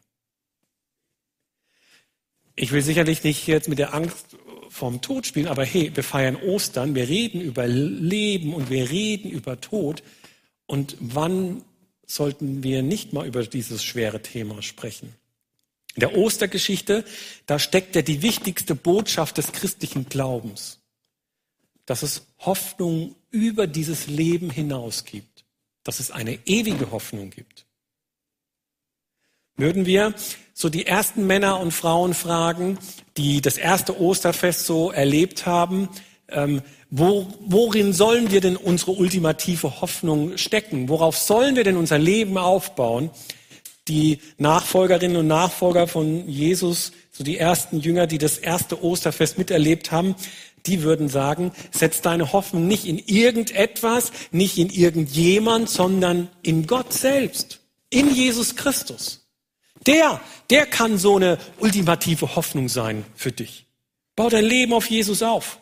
Ich 2.56 2.72
will 2.72 2.82
sicherlich 2.82 3.24
nicht 3.24 3.48
jetzt 3.48 3.70
mit 3.70 3.80
der 3.80 3.94
Angst 3.94 4.38
vom 4.70 5.02
Tod 5.02 5.26
spielen, 5.26 5.48
aber 5.48 5.66
hey, 5.66 5.92
wir 5.96 6.04
feiern 6.04 6.36
Ostern, 6.36 6.96
wir 6.96 7.08
reden 7.08 7.42
über 7.42 7.68
Leben 7.68 8.54
und 8.54 8.70
wir 8.70 8.90
reden 8.90 9.30
über 9.30 9.60
Tod. 9.60 10.04
Und 10.66 10.96
wann 11.00 11.64
sollten 12.06 12.64
wir 12.64 12.82
nicht 12.84 13.14
mal 13.14 13.28
über 13.28 13.44
dieses 13.44 13.84
schwere 13.84 14.22
Thema 14.22 14.62
sprechen? 14.62 15.16
In 15.96 16.02
der 16.02 16.18
Ostergeschichte, 16.18 17.04
da 17.48 17.60
steckt 17.60 17.96
ja 17.96 18.02
die 18.02 18.22
wichtigste 18.22 18.76
Botschaft 18.76 19.38
des 19.38 19.52
christlichen 19.52 20.08
Glaubens, 20.08 20.80
dass 21.86 22.02
es 22.02 22.28
Hoffnung 22.40 23.16
über 23.32 23.68
dieses 23.68 24.08
Leben 24.08 24.50
hinaus 24.50 25.06
gibt, 25.06 25.46
dass 25.84 26.00
es 26.00 26.12
eine 26.12 26.38
ewige 26.46 26.92
Hoffnung 26.92 27.30
gibt. 27.30 27.66
Würden 29.58 29.86
wir 29.86 30.14
so 30.54 30.70
die 30.70 30.86
ersten 30.86 31.28
Männer 31.28 31.60
und 31.60 31.72
Frauen 31.72 32.14
fragen, 32.14 32.78
die 33.18 33.42
das 33.42 33.58
erste 33.58 34.00
Osterfest 34.00 34.66
so 34.66 34.92
erlebt 34.92 35.46
haben, 35.46 35.90
ähm, 36.30 36.62
wo, 36.90 37.34
worin 37.40 37.94
sollen 37.94 38.32
wir 38.32 38.42
denn 38.42 38.58
unsere 38.58 38.92
ultimative 38.92 39.82
Hoffnung 39.82 40.38
stecken? 40.38 40.90
Worauf 40.90 41.18
sollen 41.18 41.56
wir 41.56 41.64
denn 41.64 41.78
unser 41.78 41.98
Leben 41.98 42.38
aufbauen? 42.38 43.12
die 43.88 44.20
Nachfolgerinnen 44.38 45.18
und 45.18 45.28
Nachfolger 45.28 45.88
von 45.88 46.28
Jesus, 46.28 46.92
so 47.12 47.24
die 47.24 47.38
ersten 47.38 47.80
Jünger, 47.80 48.08
die 48.08 48.18
das 48.18 48.38
erste 48.38 48.84
Osterfest 48.84 49.38
miterlebt 49.38 49.92
haben, 49.92 50.16
die 50.66 50.84
würden 50.84 51.10
sagen, 51.10 51.52
setz 51.72 52.02
deine 52.02 52.34
Hoffnung 52.34 52.68
nicht 52.68 52.86
in 52.86 52.98
irgendetwas, 53.00 54.12
nicht 54.32 54.58
in 54.58 54.70
irgendjemand, 54.70 55.70
sondern 55.70 56.30
in 56.42 56.68
Gott 56.68 56.94
selbst, 56.94 57.60
in 57.90 58.14
Jesus 58.14 58.56
Christus. 58.56 59.28
Der, 59.86 60.22
der 60.50 60.66
kann 60.66 60.98
so 60.98 61.16
eine 61.16 61.38
ultimative 61.60 62.36
Hoffnung 62.36 62.70
sein 62.70 63.04
für 63.16 63.32
dich. 63.32 63.66
Bau 64.16 64.30
dein 64.30 64.46
Leben 64.46 64.74
auf 64.74 64.90
Jesus 64.90 65.24
auf. 65.24 65.60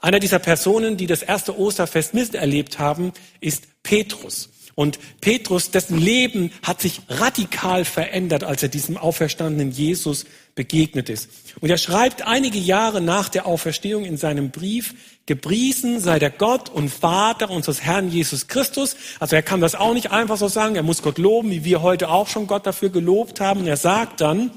Einer 0.00 0.20
dieser 0.20 0.38
Personen, 0.38 0.96
die 0.96 1.06
das 1.06 1.22
erste 1.22 1.58
Osterfest 1.58 2.12
miterlebt 2.12 2.78
haben, 2.78 3.12
ist 3.40 3.64
Petrus. 3.82 4.50
Und 4.74 4.98
Petrus, 5.20 5.70
dessen 5.70 5.98
Leben 5.98 6.50
hat 6.62 6.80
sich 6.80 7.00
radikal 7.08 7.84
verändert, 7.84 8.44
als 8.44 8.62
er 8.62 8.68
diesem 8.68 8.96
auferstandenen 8.96 9.70
Jesus 9.70 10.26
begegnet 10.54 11.08
ist. 11.08 11.28
Und 11.60 11.70
er 11.70 11.78
schreibt 11.78 12.22
einige 12.22 12.58
Jahre 12.58 13.00
nach 13.00 13.28
der 13.28 13.46
Auferstehung 13.46 14.04
in 14.04 14.16
seinem 14.16 14.50
Brief, 14.50 14.94
gepriesen 15.26 16.00
sei 16.00 16.18
der 16.18 16.30
Gott 16.30 16.68
und 16.68 16.90
Vater 16.90 17.50
unseres 17.50 17.82
Herrn 17.82 18.10
Jesus 18.10 18.46
Christus. 18.46 18.96
Also 19.18 19.36
er 19.36 19.42
kann 19.42 19.60
das 19.60 19.74
auch 19.74 19.94
nicht 19.94 20.10
einfach 20.12 20.36
so 20.36 20.48
sagen, 20.48 20.76
er 20.76 20.82
muss 20.82 21.02
Gott 21.02 21.18
loben, 21.18 21.50
wie 21.50 21.64
wir 21.64 21.82
heute 21.82 22.08
auch 22.08 22.28
schon 22.28 22.46
Gott 22.46 22.66
dafür 22.66 22.90
gelobt 22.90 23.40
haben. 23.40 23.60
Und 23.60 23.66
er 23.66 23.76
sagt 23.76 24.20
dann, 24.20 24.50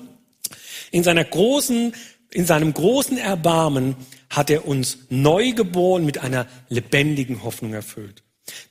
in 0.91 1.03
seiner 1.03 1.23
großen, 1.23 1.93
in 2.31 2.45
seinem 2.45 2.73
großen 2.73 3.17
Erbarmen 3.17 3.95
hat 4.29 4.49
er 4.49 4.67
uns 4.67 4.99
neu 5.09 5.53
geboren 5.53 6.05
mit 6.05 6.19
einer 6.19 6.47
lebendigen 6.69 7.43
Hoffnung 7.43 7.73
erfüllt. 7.73 8.23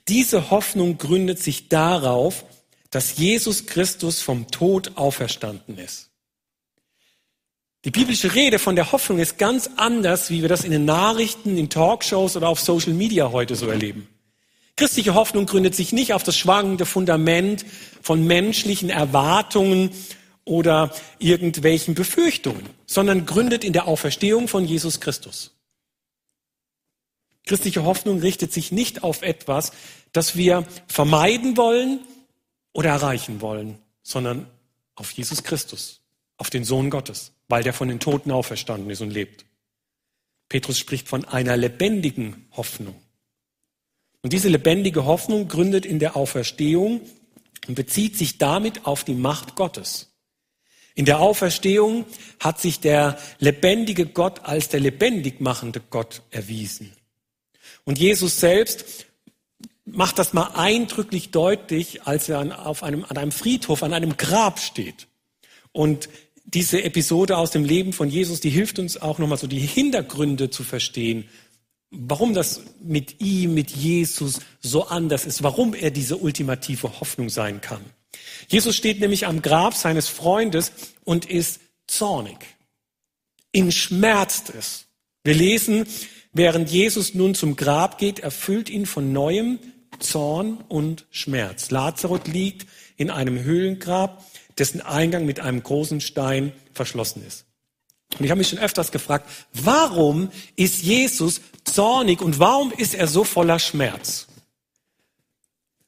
Diese 0.08 0.50
Hoffnung 0.50 0.98
gründet 0.98 1.38
sich 1.42 1.68
darauf, 1.68 2.44
dass 2.90 3.16
Jesus 3.16 3.66
Christus 3.66 4.22
vom 4.22 4.48
Tod 4.50 4.92
auferstanden 4.96 5.78
ist. 5.78 6.10
Die 7.86 7.92
biblische 7.92 8.34
Rede 8.34 8.58
von 8.58 8.74
der 8.74 8.90
Hoffnung 8.90 9.20
ist 9.20 9.38
ganz 9.38 9.70
anders, 9.76 10.28
wie 10.28 10.42
wir 10.42 10.48
das 10.48 10.64
in 10.64 10.72
den 10.72 10.84
Nachrichten, 10.84 11.56
in 11.56 11.70
Talkshows 11.70 12.36
oder 12.36 12.48
auf 12.48 12.58
Social 12.58 12.92
Media 12.92 13.30
heute 13.30 13.54
so 13.54 13.68
erleben. 13.68 14.08
Christliche 14.74 15.14
Hoffnung 15.14 15.46
gründet 15.46 15.76
sich 15.76 15.92
nicht 15.92 16.12
auf 16.12 16.24
das 16.24 16.36
schwankende 16.36 16.84
Fundament 16.84 17.64
von 18.02 18.26
menschlichen 18.26 18.90
Erwartungen 18.90 19.92
oder 20.44 20.92
irgendwelchen 21.20 21.94
Befürchtungen, 21.94 22.68
sondern 22.86 23.24
gründet 23.24 23.62
in 23.62 23.72
der 23.72 23.86
Auferstehung 23.86 24.48
von 24.48 24.64
Jesus 24.64 24.98
Christus. 24.98 25.54
Christliche 27.46 27.84
Hoffnung 27.84 28.18
richtet 28.18 28.52
sich 28.52 28.72
nicht 28.72 29.04
auf 29.04 29.22
etwas, 29.22 29.70
das 30.10 30.34
wir 30.34 30.66
vermeiden 30.88 31.56
wollen 31.56 32.00
oder 32.72 32.90
erreichen 32.90 33.40
wollen, 33.40 33.78
sondern 34.02 34.50
auf 34.96 35.12
Jesus 35.12 35.44
Christus, 35.44 36.00
auf 36.36 36.50
den 36.50 36.64
Sohn 36.64 36.90
Gottes, 36.90 37.32
weil 37.48 37.62
der 37.62 37.72
von 37.72 37.88
den 37.88 38.00
Toten 38.00 38.30
auferstanden 38.30 38.90
ist 38.90 39.00
und 39.00 39.10
lebt. 39.10 39.46
Petrus 40.48 40.78
spricht 40.78 41.08
von 41.08 41.24
einer 41.24 41.56
lebendigen 41.56 42.46
Hoffnung. 42.52 42.94
Und 44.22 44.32
diese 44.32 44.48
lebendige 44.48 45.04
Hoffnung 45.04 45.48
gründet 45.48 45.86
in 45.86 45.98
der 45.98 46.16
Auferstehung 46.16 47.00
und 47.68 47.74
bezieht 47.74 48.16
sich 48.16 48.38
damit 48.38 48.86
auf 48.86 49.04
die 49.04 49.14
Macht 49.14 49.56
Gottes. 49.56 50.12
In 50.94 51.04
der 51.04 51.20
Auferstehung 51.20 52.06
hat 52.40 52.60
sich 52.60 52.80
der 52.80 53.18
lebendige 53.38 54.06
Gott 54.06 54.40
als 54.44 54.68
der 54.68 54.80
lebendig 54.80 55.40
machende 55.40 55.80
Gott 55.90 56.22
erwiesen. 56.30 56.92
Und 57.84 57.98
Jesus 57.98 58.40
selbst 58.40 59.06
macht 59.84 60.18
das 60.18 60.32
mal 60.32 60.52
eindrücklich 60.54 61.30
deutlich, 61.30 62.02
als 62.02 62.28
er 62.28 62.38
an, 62.38 62.52
auf 62.52 62.82
einem, 62.82 63.04
an 63.04 63.16
einem 63.16 63.32
Friedhof, 63.32 63.82
an 63.82 63.92
einem 63.92 64.16
Grab 64.16 64.58
steht. 64.58 65.06
Und 65.72 66.08
diese 66.46 66.82
Episode 66.82 67.36
aus 67.36 67.50
dem 67.50 67.64
Leben 67.64 67.92
von 67.92 68.08
Jesus, 68.08 68.40
die 68.40 68.50
hilft 68.50 68.78
uns 68.78 69.00
auch 69.00 69.18
nochmal 69.18 69.38
so 69.38 69.46
die 69.46 69.58
Hintergründe 69.58 70.50
zu 70.50 70.64
verstehen, 70.64 71.28
warum 71.90 72.34
das 72.34 72.62
mit 72.82 73.20
ihm, 73.20 73.54
mit 73.54 73.70
Jesus 73.70 74.40
so 74.60 74.86
anders 74.86 75.26
ist, 75.26 75.42
warum 75.42 75.74
er 75.74 75.90
diese 75.90 76.16
ultimative 76.16 77.00
Hoffnung 77.00 77.28
sein 77.28 77.60
kann. 77.60 77.84
Jesus 78.48 78.76
steht 78.76 79.00
nämlich 79.00 79.26
am 79.26 79.42
Grab 79.42 79.74
seines 79.74 80.08
Freundes 80.08 80.72
und 81.04 81.24
ist 81.26 81.60
zornig. 81.86 82.38
Ihn 83.52 83.72
schmerzt 83.72 84.52
es. 84.56 84.86
Wir 85.24 85.34
lesen, 85.34 85.86
Während 86.38 86.70
Jesus 86.70 87.14
nun 87.14 87.34
zum 87.34 87.56
Grab 87.56 87.96
geht, 87.96 88.18
erfüllt 88.18 88.68
ihn 88.68 88.84
von 88.84 89.10
neuem 89.10 89.58
Zorn 90.00 90.58
und 90.68 91.06
Schmerz. 91.10 91.70
Lazarus 91.70 92.26
liegt 92.26 92.66
in 92.98 93.08
einem 93.08 93.42
Höhlengrab, 93.42 94.22
dessen 94.58 94.80
Eingang 94.80 95.26
mit 95.26 95.40
einem 95.40 95.62
großen 95.62 96.00
Stein 96.00 96.52
verschlossen 96.72 97.24
ist. 97.26 97.44
Und 98.18 98.24
ich 98.24 98.30
habe 98.30 98.38
mich 98.38 98.48
schon 98.48 98.58
öfters 98.58 98.92
gefragt, 98.92 99.28
warum 99.52 100.30
ist 100.54 100.82
Jesus 100.82 101.40
zornig 101.64 102.20
und 102.20 102.38
warum 102.38 102.72
ist 102.72 102.94
er 102.94 103.08
so 103.08 103.24
voller 103.24 103.58
Schmerz? 103.58 104.26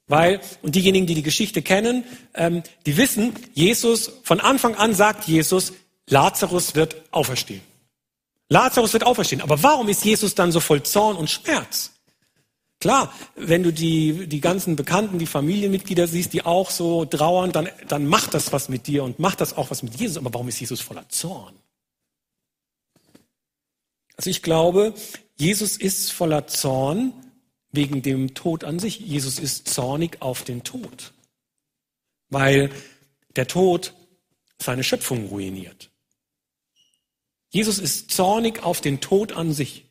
Weil, 0.08 0.40
und 0.62 0.74
diejenigen, 0.74 1.06
die 1.06 1.14
die 1.14 1.22
Geschichte 1.22 1.62
kennen, 1.62 2.04
ähm, 2.34 2.62
die 2.86 2.96
wissen, 2.96 3.34
Jesus, 3.54 4.10
von 4.24 4.40
Anfang 4.40 4.74
an 4.74 4.94
sagt 4.94 5.28
Jesus, 5.28 5.72
Lazarus 6.08 6.74
wird 6.74 6.96
auferstehen. 7.10 7.60
Lazarus 8.48 8.94
wird 8.94 9.04
auferstehen. 9.04 9.42
Aber 9.42 9.62
warum 9.62 9.88
ist 9.88 10.04
Jesus 10.04 10.34
dann 10.34 10.50
so 10.50 10.60
voll 10.60 10.82
Zorn 10.82 11.16
und 11.16 11.28
Schmerz? 11.28 11.92
Klar, 12.80 13.12
wenn 13.34 13.64
du 13.64 13.72
die, 13.72 14.28
die 14.28 14.40
ganzen 14.40 14.76
Bekannten, 14.76 15.18
die 15.18 15.26
Familienmitglieder 15.26 16.06
siehst, 16.06 16.32
die 16.32 16.44
auch 16.44 16.70
so 16.70 17.04
trauern, 17.04 17.50
dann, 17.50 17.68
dann 17.88 18.06
macht 18.06 18.34
das 18.34 18.52
was 18.52 18.68
mit 18.68 18.86
dir 18.86 19.02
und 19.02 19.18
macht 19.18 19.40
das 19.40 19.56
auch 19.56 19.70
was 19.70 19.82
mit 19.82 19.98
Jesus. 19.98 20.16
Aber 20.16 20.32
warum 20.32 20.48
ist 20.48 20.60
Jesus 20.60 20.80
voller 20.80 21.08
Zorn? 21.08 21.54
Also 24.16 24.30
ich 24.30 24.42
glaube, 24.42 24.94
Jesus 25.36 25.76
ist 25.76 26.12
voller 26.12 26.46
Zorn 26.46 27.12
wegen 27.72 28.02
dem 28.02 28.34
Tod 28.34 28.62
an 28.62 28.78
sich. 28.78 29.00
Jesus 29.00 29.40
ist 29.40 29.68
zornig 29.68 30.22
auf 30.22 30.44
den 30.44 30.62
Tod, 30.62 31.12
weil 32.28 32.70
der 33.34 33.48
Tod 33.48 33.92
seine 34.60 34.84
Schöpfung 34.84 35.26
ruiniert. 35.26 35.90
Jesus 37.50 37.78
ist 37.78 38.10
zornig 38.10 38.62
auf 38.62 38.80
den 38.80 39.00
Tod 39.00 39.32
an 39.32 39.52
sich. 39.52 39.87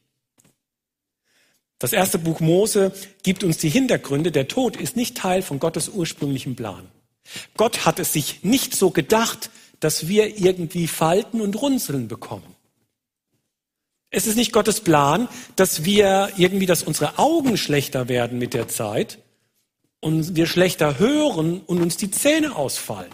Das 1.80 1.94
erste 1.94 2.18
Buch 2.18 2.40
Mose 2.40 2.92
gibt 3.24 3.44
uns 3.44 3.58
die 3.58 3.70
Hintergründe. 3.70 4.32
Der 4.32 4.48
Tod 4.48 4.76
ist 4.76 4.96
nicht 4.96 5.18
Teil 5.18 5.42
von 5.42 5.60
Gottes 5.60 5.90
ursprünglichem 5.90 6.56
Plan. 6.56 6.88
Gott 7.56 7.86
hat 7.86 8.00
es 8.00 8.14
sich 8.14 8.44
nicht 8.44 8.76
so 8.76 8.90
gedacht, 8.90 9.52
dass 9.80 10.08
wir 10.08 10.40
irgendwie 10.40 10.88
Falten 10.88 11.42
und 11.42 11.62
Runzeln 11.62 12.08
bekommen. 12.08 12.56
Es 14.10 14.26
ist 14.26 14.38
nicht 14.38 14.54
Gottes 14.54 14.82
Plan, 14.82 15.28
dass 15.56 15.84
wir 15.84 16.32
irgendwie, 16.38 16.66
dass 16.66 16.82
unsere 16.82 17.20
Augen 17.20 17.58
schlechter 17.58 18.08
werden 18.08 18.40
mit 18.40 18.54
der 18.54 18.68
Zeit 18.68 19.20
und 20.00 20.36
wir 20.36 20.48
schlechter 20.48 20.98
hören 20.98 21.62
und 21.62 21.82
uns 21.82 21.98
die 21.98 22.10
Zähne 22.10 22.56
ausfallen 22.56 23.12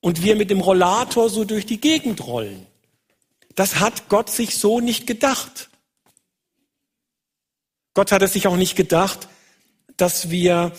und 0.00 0.22
wir 0.22 0.34
mit 0.36 0.50
dem 0.50 0.60
Rollator 0.60 1.30
so 1.30 1.44
durch 1.44 1.64
die 1.64 1.80
Gegend 1.80 2.26
rollen. 2.26 2.66
Das 3.54 3.78
hat 3.78 4.08
Gott 4.08 4.28
sich 4.28 4.56
so 4.58 4.80
nicht 4.80 5.06
gedacht. 5.06 5.70
Gott 7.94 8.12
hat 8.12 8.22
es 8.22 8.32
sich 8.32 8.46
auch 8.46 8.56
nicht 8.56 8.76
gedacht, 8.76 9.28
dass 9.96 10.30
wir 10.30 10.72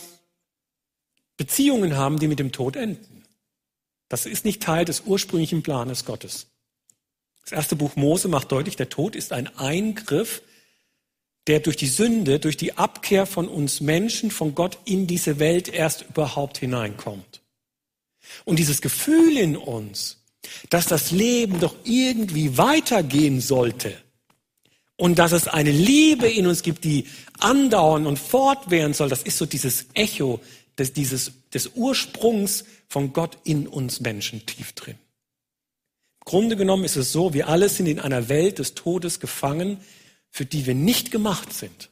Beziehungen 1.38 1.96
haben, 1.96 2.20
die 2.20 2.28
mit 2.28 2.40
dem 2.40 2.52
Tod 2.52 2.76
enden. 2.76 3.24
Das 4.10 4.26
ist 4.26 4.46
nicht 4.46 4.62
Teil 4.62 4.86
des 4.86 5.02
ursprünglichen 5.02 5.64
Planes 5.64 6.06
Gottes. 6.06 6.48
Das 7.44 7.52
erste 7.52 7.76
Buch 7.76 7.96
Mose 7.96 8.28
macht 8.28 8.52
deutlich, 8.52 8.76
der 8.76 8.90
Tod 8.90 9.16
ist 9.16 9.34
ein 9.34 9.56
Eingriff, 9.58 10.42
der 11.48 11.60
durch 11.60 11.76
die 11.76 11.88
Sünde, 11.88 12.40
durch 12.40 12.56
die 12.56 12.78
Abkehr 12.78 13.26
von 13.26 13.48
uns 13.48 13.82
Menschen, 13.82 14.32
von 14.32 14.56
Gott 14.56 14.78
in 14.86 15.08
diese 15.08 15.40
Welt 15.40 15.68
erst 15.68 16.04
überhaupt 16.04 16.58
hineinkommt. 16.58 17.42
Und 18.46 18.60
dieses 18.60 18.82
Gefühl 18.82 19.38
in 19.38 19.58
uns, 19.58 20.24
dass 20.70 20.88
das 20.88 21.12
Leben 21.12 21.60
doch 21.60 21.76
irgendwie 21.84 22.58
weitergehen 22.58 23.42
sollte 23.42 23.94
und 25.04 25.20
dass 25.20 25.34
es 25.34 25.50
eine 25.50 25.72
Liebe 25.72 26.30
in 26.30 26.48
uns 26.48 26.62
gibt, 26.62 26.86
die 26.86 27.08
andauern 27.38 28.08
und 28.08 28.18
fortwähren 28.18 28.94
soll, 28.94 29.10
das 29.10 29.24
ist 29.24 29.38
so 29.38 29.46
dieses 29.46 29.88
Echo 29.96 30.40
des, 30.78 30.94
dieses, 30.94 31.34
des 31.54 31.72
Ursprungs 31.76 32.64
von 32.88 33.12
Gott 33.12 33.38
in 33.44 33.68
uns 33.68 34.00
Menschen 34.00 34.46
tief 34.46 34.72
drin. 34.72 34.96
Grunde 36.24 36.56
genommen 36.56 36.86
ist 36.86 36.96
es 36.96 37.12
so, 37.12 37.34
wir 37.34 37.50
alle 37.50 37.68
sind 37.68 37.88
in 37.88 38.00
einer 38.00 38.30
Welt 38.30 38.60
des 38.60 38.76
Todes 38.76 39.20
gefangen, 39.20 39.82
für 40.30 40.46
die 40.46 40.66
wir 40.66 40.74
nicht 40.74 41.12
gemacht 41.12 41.52
sind. 41.52 41.90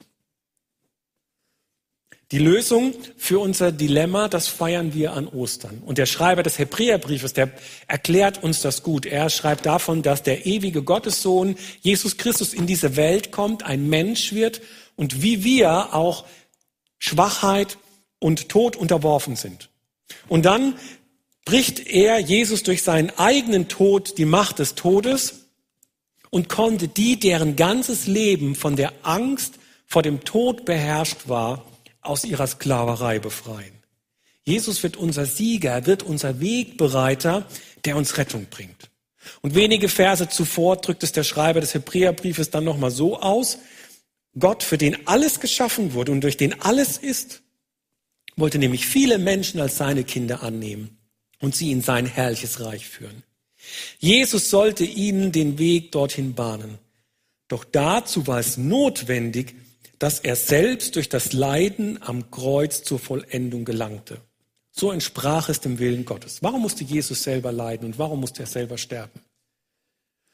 Die 2.31 2.39
Lösung 2.39 2.93
für 3.17 3.39
unser 3.39 3.73
Dilemma, 3.73 4.29
das 4.29 4.47
feiern 4.47 4.93
wir 4.93 5.11
an 5.11 5.27
Ostern. 5.27 5.81
Und 5.85 5.97
der 5.97 6.05
Schreiber 6.05 6.43
des 6.43 6.57
Hebräerbriefes, 6.57 7.33
der 7.33 7.51
erklärt 7.87 8.41
uns 8.41 8.61
das 8.61 8.83
gut. 8.83 9.05
Er 9.05 9.29
schreibt 9.29 9.65
davon, 9.65 10.01
dass 10.01 10.23
der 10.23 10.45
ewige 10.45 10.81
Gottessohn 10.81 11.57
Jesus 11.81 12.15
Christus 12.15 12.53
in 12.53 12.67
diese 12.67 12.95
Welt 12.95 13.33
kommt, 13.33 13.63
ein 13.63 13.89
Mensch 13.89 14.31
wird 14.31 14.61
und 14.95 15.21
wie 15.21 15.43
wir 15.43 15.93
auch 15.93 16.23
Schwachheit 16.99 17.77
und 18.19 18.47
Tod 18.47 18.77
unterworfen 18.77 19.35
sind. 19.35 19.69
Und 20.29 20.45
dann 20.45 20.75
bricht 21.43 21.85
er, 21.85 22.19
Jesus, 22.19 22.63
durch 22.63 22.81
seinen 22.81 23.09
eigenen 23.17 23.67
Tod 23.67 24.17
die 24.17 24.25
Macht 24.25 24.59
des 24.59 24.75
Todes 24.75 25.47
und 26.29 26.47
konnte 26.47 26.87
die, 26.87 27.19
deren 27.19 27.57
ganzes 27.57 28.07
Leben 28.07 28.55
von 28.55 28.77
der 28.77 28.93
Angst 29.03 29.55
vor 29.85 30.01
dem 30.01 30.23
Tod 30.23 30.63
beherrscht 30.63 31.27
war, 31.27 31.65
aus 32.01 32.23
ihrer 32.23 32.47
Sklaverei 32.47 33.19
befreien. 33.19 33.81
Jesus 34.43 34.81
wird 34.83 34.97
unser 34.97 35.25
Sieger, 35.25 35.85
wird 35.85 36.03
unser 36.03 36.39
Wegbereiter, 36.39 37.47
der 37.85 37.95
uns 37.95 38.17
Rettung 38.17 38.47
bringt. 38.49 38.89
Und 39.41 39.53
wenige 39.53 39.87
Verse 39.87 40.27
zuvor 40.29 40.77
drückt 40.77 41.03
es 41.03 41.11
der 41.11 41.23
Schreiber 41.23 41.61
des 41.61 41.73
Hebräerbriefes 41.73 42.49
dann 42.49 42.63
nochmal 42.63 42.91
so 42.91 43.19
aus. 43.19 43.59
Gott, 44.37 44.63
für 44.63 44.77
den 44.77 45.07
alles 45.07 45.39
geschaffen 45.39 45.93
wurde 45.93 46.11
und 46.11 46.21
durch 46.21 46.37
den 46.37 46.59
alles 46.61 46.97
ist, 46.97 47.43
wollte 48.35 48.57
nämlich 48.57 48.87
viele 48.87 49.19
Menschen 49.19 49.59
als 49.59 49.77
seine 49.77 50.03
Kinder 50.03 50.41
annehmen 50.41 50.97
und 51.39 51.55
sie 51.55 51.71
in 51.71 51.81
sein 51.81 52.05
herrliches 52.05 52.61
Reich 52.61 52.87
führen. 52.87 53.23
Jesus 53.99 54.49
sollte 54.49 54.85
ihnen 54.85 55.31
den 55.31 55.59
Weg 55.59 55.91
dorthin 55.91 56.33
bahnen. 56.33 56.79
Doch 57.47 57.63
dazu 57.63 58.25
war 58.25 58.39
es 58.39 58.57
notwendig, 58.57 59.55
dass 60.01 60.19
er 60.19 60.35
selbst 60.35 60.95
durch 60.95 61.09
das 61.09 61.31
Leiden 61.31 62.01
am 62.01 62.31
Kreuz 62.31 62.81
zur 62.81 62.97
Vollendung 62.97 63.65
gelangte. 63.65 64.19
So 64.71 64.91
entsprach 64.91 65.47
es 65.47 65.59
dem 65.59 65.77
Willen 65.77 66.05
Gottes. 66.05 66.41
Warum 66.41 66.63
musste 66.63 66.83
Jesus 66.83 67.21
selber 67.21 67.51
leiden 67.51 67.85
und 67.85 67.99
warum 67.99 68.19
musste 68.19 68.41
er 68.41 68.47
selber 68.47 68.79
sterben? 68.79 69.21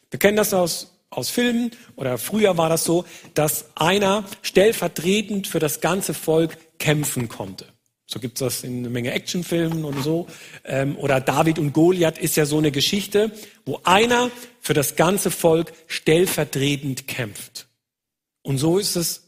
Wir 0.09 0.19
kennen 0.19 0.37
das 0.37 0.53
aus, 0.53 0.97
aus 1.09 1.29
Filmen 1.29 1.71
oder 1.97 2.17
früher 2.17 2.55
war 2.55 2.69
das 2.69 2.85
so, 2.85 3.03
dass 3.33 3.65
einer 3.75 4.23
stellvertretend 4.41 5.47
für 5.47 5.59
das 5.59 5.81
ganze 5.81 6.13
Volk 6.13 6.57
kämpfen 6.79 7.27
konnte. 7.27 7.65
So 8.05 8.21
gibt's 8.21 8.39
das 8.39 8.63
in 8.63 8.79
einer 8.79 8.89
Menge 8.89 9.11
Actionfilmen 9.11 9.83
und 9.83 10.01
so. 10.01 10.27
Ähm, 10.63 10.97
oder 10.97 11.19
David 11.19 11.59
und 11.59 11.73
Goliath 11.73 12.17
ist 12.17 12.37
ja 12.37 12.45
so 12.45 12.57
eine 12.57 12.71
Geschichte, 12.71 13.33
wo 13.65 13.81
einer 13.83 14.31
für 14.61 14.73
das 14.73 14.95
ganze 14.95 15.29
Volk 15.29 15.73
stellvertretend 15.87 17.05
kämpft. 17.09 17.67
Und 18.43 18.59
so 18.59 18.77
ist 18.77 18.95
es 18.95 19.26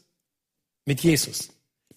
mit 0.90 1.02
Jesus. 1.02 1.50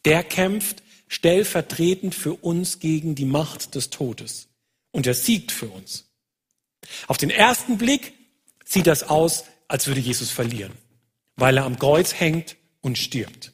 Der 0.06 0.24
kämpft 0.24 0.84
stellvertretend 1.08 2.14
für 2.14 2.36
uns 2.36 2.78
gegen 2.78 3.16
die 3.16 3.26
Macht 3.26 3.74
des 3.74 3.90
Todes. 3.90 4.50
Und 4.92 5.08
er 5.08 5.16
siegt 5.16 5.52
für 5.52 5.68
uns. 5.68 6.12
Auf 7.08 7.18
den 7.18 7.32
ersten 7.32 7.80
Blick 7.80 8.14
sieht 8.64 8.86
das 8.86 9.02
aus, 9.02 9.46
als 9.68 9.88
würde 9.88 10.00
Jesus 10.00 10.30
verlieren, 10.30 10.74
weil 11.38 11.58
er 11.58 11.66
am 11.66 11.80
Kreuz 11.80 12.14
hängt 12.20 12.56
und 12.82 13.00
stirbt. 13.00 13.52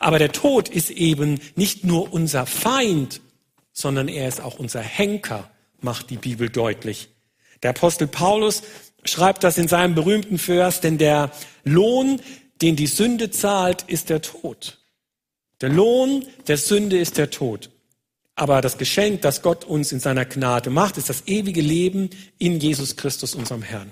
Aber 0.00 0.18
der 0.18 0.32
Tod 0.32 0.68
ist 0.68 0.90
eben 0.90 1.40
nicht 1.54 1.84
nur 1.84 2.12
unser 2.12 2.44
Feind, 2.44 3.20
sondern 3.72 4.08
er 4.08 4.26
ist 4.26 4.40
auch 4.40 4.58
unser 4.58 4.82
Henker, 4.82 5.48
macht 5.80 6.10
die 6.10 6.16
Bibel 6.16 6.50
deutlich. 6.50 7.10
Der 7.62 7.70
Apostel 7.70 8.08
Paulus 8.08 8.64
schreibt 9.04 9.44
das 9.44 9.56
in 9.56 9.68
seinem 9.68 9.94
berühmten 9.94 10.36
Vers, 10.36 10.80
denn 10.80 10.98
der 10.98 11.30
Lohn, 11.62 12.20
den 12.62 12.76
die 12.76 12.86
Sünde 12.86 13.30
zahlt, 13.30 13.82
ist 13.82 14.10
der 14.10 14.22
Tod. 14.22 14.78
Der 15.60 15.68
Lohn 15.68 16.26
der 16.46 16.56
Sünde 16.56 16.98
ist 16.98 17.18
der 17.18 17.30
Tod. 17.30 17.70
Aber 18.34 18.60
das 18.60 18.78
Geschenk, 18.78 19.22
das 19.22 19.42
Gott 19.42 19.64
uns 19.64 19.90
in 19.90 19.98
seiner 19.98 20.24
Gnade 20.24 20.70
macht, 20.70 20.96
ist 20.96 21.08
das 21.08 21.26
ewige 21.26 21.60
Leben 21.60 22.10
in 22.38 22.60
Jesus 22.60 22.96
Christus, 22.96 23.34
unserem 23.34 23.62
Herrn. 23.62 23.90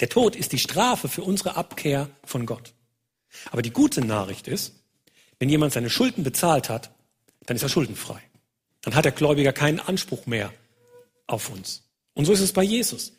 Der 0.00 0.08
Tod 0.08 0.36
ist 0.36 0.52
die 0.52 0.58
Strafe 0.58 1.08
für 1.08 1.22
unsere 1.22 1.56
Abkehr 1.56 2.10
von 2.24 2.44
Gott. 2.44 2.74
Aber 3.50 3.62
die 3.62 3.70
gute 3.70 4.04
Nachricht 4.04 4.48
ist, 4.48 4.74
wenn 5.38 5.48
jemand 5.48 5.72
seine 5.72 5.90
Schulden 5.90 6.24
bezahlt 6.24 6.68
hat, 6.68 6.90
dann 7.46 7.56
ist 7.56 7.62
er 7.62 7.68
schuldenfrei. 7.68 8.20
Dann 8.82 8.94
hat 8.94 9.04
der 9.04 9.12
Gläubiger 9.12 9.52
keinen 9.52 9.80
Anspruch 9.80 10.26
mehr 10.26 10.52
auf 11.26 11.50
uns. 11.50 11.82
Und 12.12 12.26
so 12.26 12.32
ist 12.32 12.40
es 12.40 12.52
bei 12.52 12.62
Jesus. 12.62 13.12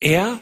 Er 0.00 0.38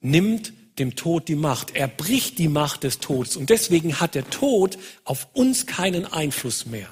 nimmt 0.00 0.52
dem 0.78 0.96
Tod 0.96 1.28
die 1.28 1.36
Macht. 1.36 1.74
Er 1.74 1.88
bricht 1.88 2.38
die 2.38 2.48
Macht 2.48 2.84
des 2.84 2.98
Todes. 2.98 3.36
Und 3.36 3.50
deswegen 3.50 4.00
hat 4.00 4.14
der 4.14 4.28
Tod 4.28 4.78
auf 5.04 5.28
uns 5.32 5.66
keinen 5.66 6.04
Einfluss 6.04 6.66
mehr. 6.66 6.88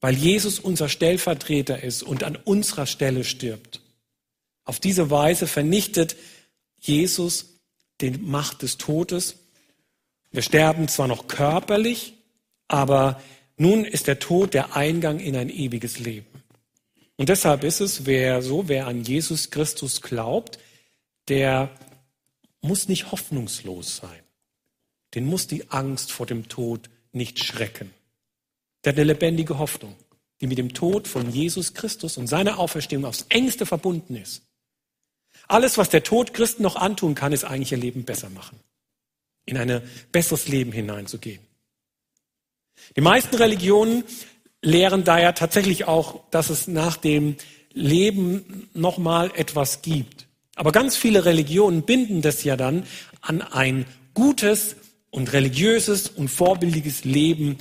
Weil 0.00 0.14
Jesus 0.14 0.58
unser 0.58 0.88
Stellvertreter 0.88 1.82
ist 1.82 2.02
und 2.02 2.24
an 2.24 2.36
unserer 2.36 2.86
Stelle 2.86 3.24
stirbt. 3.24 3.80
Auf 4.64 4.80
diese 4.80 5.10
Weise 5.10 5.46
vernichtet 5.46 6.16
Jesus 6.78 7.58
die 8.00 8.10
Macht 8.10 8.62
des 8.62 8.78
Todes 8.78 9.36
wir 10.30 10.42
sterben 10.42 10.88
zwar 10.88 11.08
noch 11.08 11.26
körperlich, 11.26 12.14
aber 12.68 13.20
Nun 13.60 13.84
ist 13.84 14.06
der 14.06 14.20
Tod 14.20 14.54
der 14.54 14.76
Eingang 14.76 15.18
in 15.18 15.34
ein 15.34 15.50
ewiges 15.50 15.98
Leben. 15.98 16.26
Und 17.16 17.28
deshalb 17.28 17.64
ist 17.64 17.80
es, 17.80 18.06
wer 18.06 18.40
so, 18.40 18.68
wer 18.68 18.86
an 18.86 19.02
Jesus 19.02 19.50
Christus 19.50 20.00
glaubt, 20.00 20.60
der 21.26 21.70
muss 22.60 22.88
nicht 22.88 23.12
hoffnungslos 23.12 23.96
sein. 23.96 24.22
Den 25.14 25.26
muss 25.26 25.46
die 25.46 25.70
Angst 25.70 26.12
vor 26.12 26.26
dem 26.26 26.48
Tod 26.48 26.90
nicht 27.12 27.42
schrecken. 27.42 27.92
Der 28.84 28.92
hat 28.92 28.98
eine 28.98 29.12
lebendige 29.12 29.58
Hoffnung, 29.58 29.96
die 30.40 30.46
mit 30.46 30.58
dem 30.58 30.74
Tod 30.74 31.08
von 31.08 31.30
Jesus 31.30 31.74
Christus 31.74 32.16
und 32.16 32.26
seiner 32.26 32.58
Auferstehung 32.58 33.04
aufs 33.04 33.26
engste 33.28 33.66
verbunden 33.66 34.16
ist. 34.16 34.42
Alles, 35.46 35.78
was 35.78 35.88
der 35.88 36.02
Tod 36.02 36.34
Christen 36.34 36.62
noch 36.62 36.76
antun 36.76 37.14
kann, 37.14 37.32
ist 37.32 37.44
eigentlich 37.44 37.72
ihr 37.72 37.78
Leben 37.78 38.04
besser 38.04 38.30
machen. 38.30 38.60
In 39.46 39.56
ein 39.56 39.82
besseres 40.12 40.48
Leben 40.48 40.72
hineinzugehen. 40.72 41.40
Die 42.96 43.00
meisten 43.00 43.34
Religionen 43.34 44.04
lehren 44.62 45.04
daher 45.04 45.34
tatsächlich 45.34 45.86
auch, 45.86 46.28
dass 46.30 46.50
es 46.50 46.68
nach 46.68 46.96
dem 46.96 47.36
Leben 47.72 48.68
nochmal 48.74 49.30
etwas 49.34 49.82
gibt. 49.82 50.27
Aber 50.58 50.72
ganz 50.72 50.96
viele 50.96 51.24
Religionen 51.24 51.82
binden 51.82 52.20
das 52.20 52.42
ja 52.42 52.56
dann 52.56 52.82
an 53.20 53.42
ein 53.42 53.86
gutes 54.12 54.74
und 55.10 55.32
religiöses 55.32 56.08
und 56.08 56.28
vorbildliches 56.28 57.04
Leben 57.04 57.58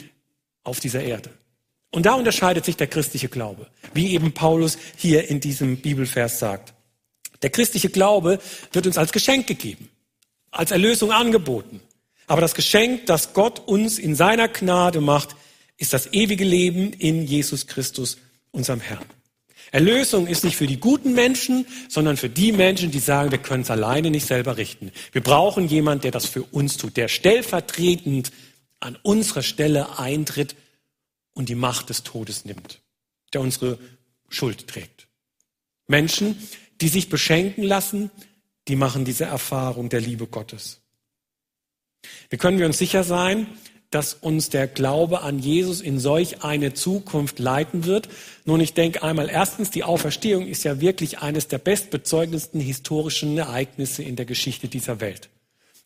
auf 0.64 0.80
dieser 0.80 1.04
Erde. 1.04 1.30
Und 1.92 2.08
da 2.08 2.16
unterscheidet 2.16 2.66
sich 2.66 2.76
der 2.76 2.88
christliche 2.88 3.30
Glaube, 3.30 3.68
wie 3.94 4.14
eben 4.16 4.34
Paulus 4.34 4.80
hier 4.96 5.30
in 5.30 5.40
diesem 5.40 5.78
Bibelvers 5.78 6.40
sagt. 6.40 6.74
Der 7.44 7.52
christliche 7.52 7.90
Glaube 7.90 8.40
wird 8.72 8.88
uns 8.88 8.98
als 8.98 9.12
Geschenk 9.12 9.46
gegeben, 9.46 9.90
als 10.50 10.72
Erlösung 10.72 11.12
angeboten. 11.12 11.82
Aber 12.26 12.42
das 12.42 12.56
Geschenk, 12.56 13.06
das 13.06 13.34
Gott 13.34 13.60
uns 13.68 14.00
in 14.00 14.16
seiner 14.16 14.48
Gnade 14.48 15.02
macht, 15.02 15.36
ist 15.78 15.94
das 15.94 16.14
ewige 16.14 16.44
Leben 16.44 16.94
in 16.94 17.28
Jesus 17.28 17.68
Christus, 17.68 18.18
unserem 18.50 18.80
Herrn. 18.80 19.06
Erlösung 19.72 20.28
ist 20.28 20.44
nicht 20.44 20.56
für 20.56 20.68
die 20.68 20.80
guten 20.80 21.14
Menschen, 21.14 21.66
sondern 21.90 22.18
für 22.18 22.30
die 22.30 22.52
Menschen, 22.52 22.92
die 22.92 23.00
sagen, 23.00 23.32
wir 23.32 23.38
können 23.38 23.64
es 23.64 23.72
alleine 23.72 24.10
nicht 24.10 24.26
selber 24.26 24.58
richten. 24.58 24.92
Wir 25.12 25.22
brauchen 25.22 25.68
jemanden, 25.68 26.04
der 26.04 26.12
das 26.12 26.26
für 26.26 26.44
uns 26.44 26.78
tut, 26.78 26.98
der 26.98 27.08
stellvertretend 27.08 28.32
an 28.80 28.98
unserer 29.04 29.44
Stelle 29.44 30.00
eintritt 30.00 30.56
und 31.34 31.50
die 31.50 31.56
Macht 31.56 31.90
des 31.90 32.04
Todes 32.04 32.46
nimmt, 32.46 32.82
der 33.34 33.42
unsere 33.42 33.78
Schuld 34.30 34.68
trägt. 34.68 35.08
Menschen, 35.88 36.38
die 36.82 36.90
sich 36.90 37.10
beschenken 37.10 37.64
lassen, 37.64 38.12
die 38.68 38.76
machen 38.76 39.06
diese 39.06 39.26
Erfahrung 39.26 39.90
der 39.90 40.02
Liebe 40.02 40.28
Gottes. 40.28 40.82
Wie 42.30 42.38
können 42.38 42.60
wir 42.60 42.66
uns 42.66 42.78
sicher 42.78 43.04
sein, 43.04 43.48
dass 43.90 44.14
uns 44.14 44.50
der 44.50 44.68
Glaube 44.68 45.22
an 45.22 45.40
Jesus 45.40 45.80
in 45.82 46.00
solch 46.00 46.44
eine 46.44 46.74
Zukunft 46.74 47.40
leiten 47.40 47.86
wird. 47.86 48.10
Nun, 48.46 48.60
ich 48.60 48.74
denke 48.74 49.02
einmal, 49.02 49.30
erstens, 49.30 49.72
die 49.72 49.84
Auferstehung 49.84 50.46
ist 50.46 50.64
ja 50.64 50.82
wirklich 50.82 51.20
eines 51.20 51.48
der 51.48 51.58
bestbezeugendsten 51.58 52.60
historischen 52.60 53.38
Ereignisse 53.38 54.04
in 54.04 54.16
der 54.16 54.26
Geschichte 54.26 54.68
dieser 54.68 55.00
Welt. 55.00 55.30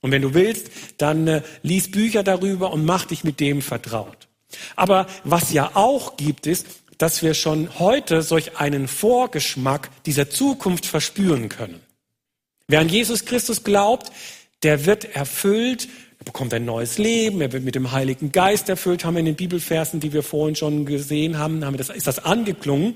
Und 0.01 0.11
wenn 0.11 0.23
du 0.23 0.33
willst, 0.33 0.71
dann 0.97 1.27
äh, 1.27 1.41
lies 1.61 1.91
Bücher 1.91 2.23
darüber 2.23 2.71
und 2.71 2.85
mach 2.85 3.05
dich 3.05 3.23
mit 3.23 3.39
dem 3.39 3.61
vertraut. 3.61 4.27
Aber 4.75 5.05
was 5.23 5.53
ja 5.53 5.71
auch 5.75 6.17
gibt, 6.17 6.47
ist, 6.47 6.65
dass 6.97 7.21
wir 7.21 7.33
schon 7.33 7.79
heute 7.79 8.21
solch 8.21 8.57
einen 8.57 8.87
Vorgeschmack 8.87 9.89
dieser 10.05 10.29
Zukunft 10.29 10.85
verspüren 10.85 11.49
können. 11.49 11.81
Wer 12.67 12.79
an 12.79 12.89
Jesus 12.89 13.25
Christus 13.25 13.63
glaubt, 13.63 14.11
der 14.63 14.85
wird 14.85 15.15
erfüllt 15.15 15.87
er 16.21 16.25
bekommt 16.25 16.53
ein 16.53 16.65
neues 16.65 16.99
Leben, 16.99 17.41
er 17.41 17.51
wird 17.51 17.63
mit 17.63 17.73
dem 17.73 17.91
Heiligen 17.91 18.31
Geist 18.31 18.69
erfüllt, 18.69 19.03
haben 19.03 19.15
wir 19.15 19.21
in 19.21 19.25
den 19.25 19.35
Bibelversen, 19.35 19.99
die 19.99 20.13
wir 20.13 20.21
vorhin 20.21 20.55
schon 20.55 20.85
gesehen 20.85 21.39
haben, 21.39 21.65
haben 21.65 21.77
das, 21.77 21.89
ist 21.89 22.05
das 22.05 22.19
angeklungen. 22.19 22.93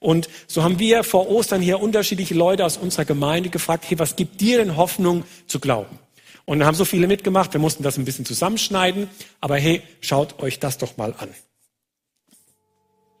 Und 0.00 0.30
so 0.46 0.62
haben 0.62 0.78
wir 0.78 1.04
vor 1.04 1.28
Ostern 1.28 1.60
hier 1.60 1.82
unterschiedliche 1.82 2.32
Leute 2.32 2.64
aus 2.64 2.78
unserer 2.78 3.04
Gemeinde 3.04 3.50
gefragt, 3.50 3.84
hey, 3.88 3.98
was 3.98 4.16
gibt 4.16 4.40
dir 4.40 4.56
denn 4.56 4.78
Hoffnung 4.78 5.24
zu 5.46 5.60
glauben? 5.60 5.98
Und 6.46 6.60
da 6.60 6.66
haben 6.66 6.74
so 6.74 6.86
viele 6.86 7.06
mitgemacht, 7.06 7.52
wir 7.52 7.60
mussten 7.60 7.82
das 7.82 7.98
ein 7.98 8.06
bisschen 8.06 8.24
zusammenschneiden, 8.24 9.10
aber 9.42 9.58
hey, 9.58 9.82
schaut 10.00 10.42
euch 10.42 10.58
das 10.58 10.78
doch 10.78 10.96
mal 10.96 11.14
an. 11.18 11.28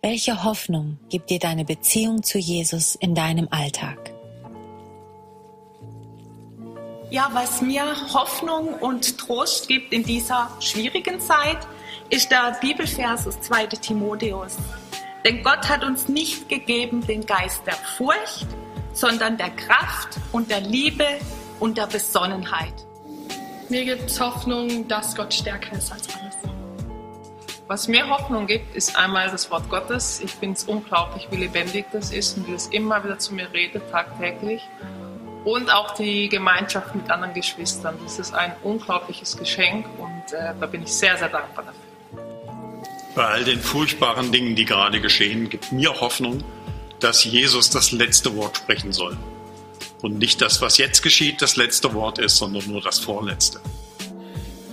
Welche 0.00 0.44
Hoffnung 0.44 0.98
gibt 1.10 1.28
dir 1.28 1.38
deine 1.38 1.66
Beziehung 1.66 2.22
zu 2.22 2.38
Jesus 2.38 2.94
in 2.94 3.14
deinem 3.14 3.48
Alltag? 3.50 4.11
Ja, 7.12 7.28
was 7.34 7.60
mir 7.60 7.84
Hoffnung 8.14 8.72
und 8.72 9.18
Trost 9.18 9.68
gibt 9.68 9.92
in 9.92 10.02
dieser 10.02 10.48
schwierigen 10.60 11.20
Zeit, 11.20 11.58
ist 12.08 12.30
der 12.30 12.56
Bibelvers 12.58 13.26
aus 13.26 13.38
2. 13.38 13.66
Timotheus. 13.66 14.56
Denn 15.22 15.42
Gott 15.42 15.68
hat 15.68 15.84
uns 15.84 16.08
nicht 16.08 16.48
gegeben 16.48 17.06
den 17.06 17.26
Geist 17.26 17.66
der 17.66 17.74
Furcht, 17.74 18.46
sondern 18.94 19.36
der 19.36 19.50
Kraft 19.50 20.16
und 20.32 20.50
der 20.50 20.62
Liebe 20.62 21.04
und 21.60 21.76
der 21.76 21.86
Besonnenheit. 21.86 22.72
Mir 23.68 23.84
gibt 23.84 24.08
es 24.08 24.18
Hoffnung, 24.18 24.88
dass 24.88 25.14
Gott 25.14 25.34
stärker 25.34 25.76
ist 25.76 25.92
als 25.92 26.08
alles. 26.16 26.38
Was 27.66 27.88
mir 27.88 28.08
Hoffnung 28.08 28.46
gibt, 28.46 28.74
ist 28.74 28.96
einmal 28.96 29.30
das 29.30 29.50
Wort 29.50 29.68
Gottes. 29.68 30.22
Ich 30.24 30.30
finde 30.30 30.56
es 30.56 30.64
unglaublich, 30.64 31.28
wie 31.30 31.36
lebendig 31.36 31.84
das 31.92 32.10
ist 32.10 32.38
und 32.38 32.48
wie 32.48 32.54
es 32.54 32.68
immer 32.68 33.04
wieder 33.04 33.18
zu 33.18 33.34
mir 33.34 33.52
redet, 33.52 33.90
tagtäglich 33.90 34.62
und 35.44 35.72
auch 35.72 35.94
die 35.94 36.28
Gemeinschaft 36.28 36.94
mit 36.94 37.10
anderen 37.10 37.34
Geschwistern. 37.34 37.98
Das 38.02 38.18
ist 38.18 38.34
ein 38.34 38.54
unglaubliches 38.62 39.36
Geschenk 39.36 39.86
und 39.98 40.32
äh, 40.32 40.54
da 40.58 40.66
bin 40.66 40.82
ich 40.82 40.92
sehr, 40.92 41.16
sehr 41.16 41.28
dankbar 41.28 41.64
dafür. 41.64 41.80
Bei 43.14 43.26
all 43.26 43.44
den 43.44 43.60
furchtbaren 43.60 44.32
Dingen, 44.32 44.56
die 44.56 44.64
gerade 44.64 45.00
geschehen, 45.00 45.48
gibt 45.50 45.70
mir 45.72 46.00
Hoffnung, 46.00 46.42
dass 47.00 47.24
Jesus 47.24 47.68
das 47.68 47.92
letzte 47.92 48.34
Wort 48.36 48.56
sprechen 48.56 48.92
soll. 48.92 49.16
Und 50.00 50.18
nicht 50.18 50.40
das, 50.40 50.62
was 50.62 50.78
jetzt 50.78 51.02
geschieht, 51.02 51.42
das 51.42 51.56
letzte 51.56 51.92
Wort 51.94 52.18
ist, 52.18 52.36
sondern 52.36 52.66
nur 52.66 52.80
das 52.80 52.98
vorletzte. 52.98 53.60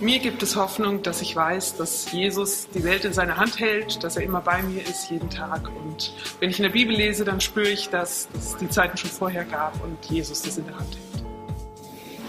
Mir 0.00 0.18
gibt 0.18 0.42
es 0.42 0.56
Hoffnung, 0.56 1.02
dass 1.02 1.20
ich 1.20 1.36
weiß, 1.36 1.76
dass 1.76 2.10
Jesus 2.10 2.68
die 2.74 2.82
Welt 2.84 3.04
in 3.04 3.12
seiner 3.12 3.36
Hand 3.36 3.60
hält, 3.60 4.02
dass 4.02 4.16
er 4.16 4.22
immer 4.22 4.40
bei 4.40 4.62
mir 4.62 4.80
ist, 4.82 5.10
jeden 5.10 5.28
Tag. 5.28 5.68
Und 5.68 6.14
wenn 6.38 6.48
ich 6.48 6.58
in 6.58 6.62
der 6.62 6.70
Bibel 6.70 6.96
lese, 6.96 7.22
dann 7.26 7.38
spüre 7.38 7.68
ich, 7.68 7.90
dass 7.90 8.26
es 8.34 8.56
die 8.56 8.70
Zeiten 8.70 8.96
schon 8.96 9.10
vorher 9.10 9.44
gab 9.44 9.74
und 9.84 9.98
Jesus 10.10 10.40
das 10.40 10.56
in 10.56 10.64
der 10.64 10.78
Hand 10.78 10.96
hält. 10.96 11.24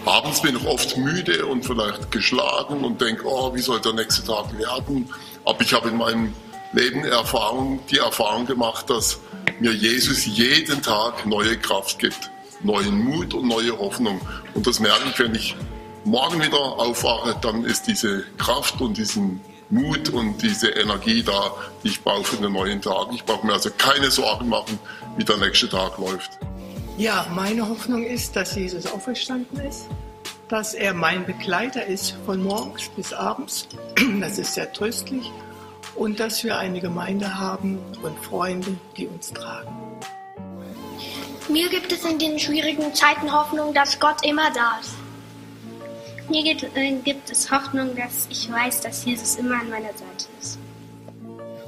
Abends 0.04 0.42
bin 0.42 0.54
ich 0.54 0.66
oft 0.66 0.98
müde 0.98 1.46
und 1.46 1.64
vielleicht 1.64 2.10
geschlagen 2.10 2.84
und 2.84 3.00
denke, 3.00 3.24
oh, 3.24 3.54
wie 3.54 3.60
soll 3.60 3.80
der 3.80 3.94
nächste 3.94 4.22
Tag 4.22 4.52
werden? 4.58 5.08
Aber 5.46 5.62
ich 5.62 5.72
habe 5.72 5.88
in 5.88 5.96
meinem 5.96 6.34
Leben 6.74 7.06
Erfahrung, 7.06 7.80
die 7.90 7.98
Erfahrung 7.98 8.44
gemacht, 8.44 8.90
dass 8.90 9.18
mir 9.60 9.72
Jesus 9.72 10.26
jeden 10.26 10.82
Tag 10.82 11.24
neue 11.24 11.56
Kraft 11.56 11.98
gibt, 11.98 12.30
neuen 12.62 12.98
Mut 12.98 13.32
und 13.32 13.48
neue 13.48 13.78
Hoffnung. 13.78 14.20
Und 14.52 14.66
das 14.66 14.78
merke 14.78 15.08
ich, 15.10 15.18
wenn 15.18 15.34
ich 15.34 15.56
morgen 16.04 16.42
wieder 16.42 16.58
aufwache, 16.58 17.36
dann 17.40 17.64
ist 17.64 17.86
diese 17.86 18.24
Kraft 18.38 18.80
und 18.80 18.96
diesen 18.96 19.40
Mut 19.70 20.10
und 20.10 20.42
diese 20.42 20.68
Energie 20.68 21.22
da, 21.22 21.54
die 21.82 21.88
ich 21.88 22.02
brauche 22.02 22.24
für 22.24 22.36
den 22.36 22.52
neuen 22.52 22.82
Tag. 22.82 23.08
Ich 23.12 23.24
brauche 23.24 23.46
mir 23.46 23.54
also 23.54 23.70
keine 23.78 24.10
Sorgen 24.10 24.48
machen, 24.48 24.78
wie 25.16 25.24
der 25.24 25.38
nächste 25.38 25.68
Tag 25.68 25.98
läuft. 25.98 26.38
Ja, 26.98 27.26
meine 27.34 27.66
Hoffnung 27.68 28.04
ist, 28.04 28.36
dass 28.36 28.54
Jesus 28.54 28.86
auferstanden 28.86 29.60
ist, 29.60 29.88
dass 30.48 30.74
er 30.74 30.92
mein 30.92 31.24
Begleiter 31.24 31.86
ist 31.86 32.14
von 32.26 32.42
morgens 32.42 32.90
bis 32.90 33.12
abends. 33.12 33.66
Das 34.20 34.38
ist 34.38 34.54
sehr 34.54 34.70
tröstlich. 34.72 35.30
Und 35.94 36.20
dass 36.20 36.44
wir 36.44 36.58
eine 36.58 36.80
Gemeinde 36.80 37.38
haben 37.38 37.78
und 38.02 38.18
Freunde, 38.18 38.76
die 38.96 39.06
uns 39.06 39.32
tragen. 39.32 39.70
Mir 41.48 41.68
gibt 41.68 41.92
es 41.92 42.04
in 42.04 42.18
den 42.18 42.38
schwierigen 42.38 42.94
Zeiten 42.94 43.32
Hoffnung, 43.32 43.74
dass 43.74 43.98
Gott 43.98 44.24
immer 44.24 44.50
da 44.52 44.78
ist. 44.80 44.94
Mir 46.32 46.44
gibt, 46.44 46.62
äh, 46.74 46.92
gibt 47.04 47.30
es 47.30 47.50
Hoffnung, 47.50 47.94
dass 47.94 48.26
ich 48.30 48.50
weiß, 48.50 48.80
dass 48.80 49.04
Jesus 49.04 49.36
immer 49.36 49.60
an 49.60 49.68
meiner 49.68 49.92
Seite 49.92 50.28
ist. 50.40 50.58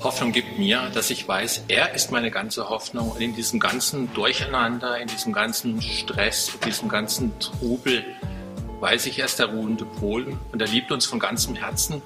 Hoffnung 0.03 0.33
gibt 0.33 0.59
mir, 0.59 0.91
dass 0.95 1.11
ich 1.11 1.29
weiß, 1.29 1.65
er 1.69 1.93
ist 1.93 2.11
meine 2.11 2.31
ganze 2.31 2.71
Hoffnung 2.71 3.11
und 3.11 3.21
in 3.21 3.35
diesem 3.35 3.61
ganzen 3.61 4.11
Durcheinander, 4.15 4.99
in 4.99 5.09
diesem 5.09 5.35
ganzen 5.35 5.83
Stress, 5.83 6.49
in 6.55 6.61
diesem 6.63 6.89
ganzen 6.89 7.39
Trubel 7.41 8.07
weiß 8.81 9.05
ich, 9.05 9.19
er 9.19 9.27
ist 9.27 9.39
der 9.39 9.49
ruhende 9.49 9.85
Pol 9.85 10.35
und 10.51 10.63
er 10.63 10.69
liebt 10.69 10.91
uns 10.91 11.05
von 11.05 11.19
ganzem 11.19 11.55
Herzen. 11.55 12.01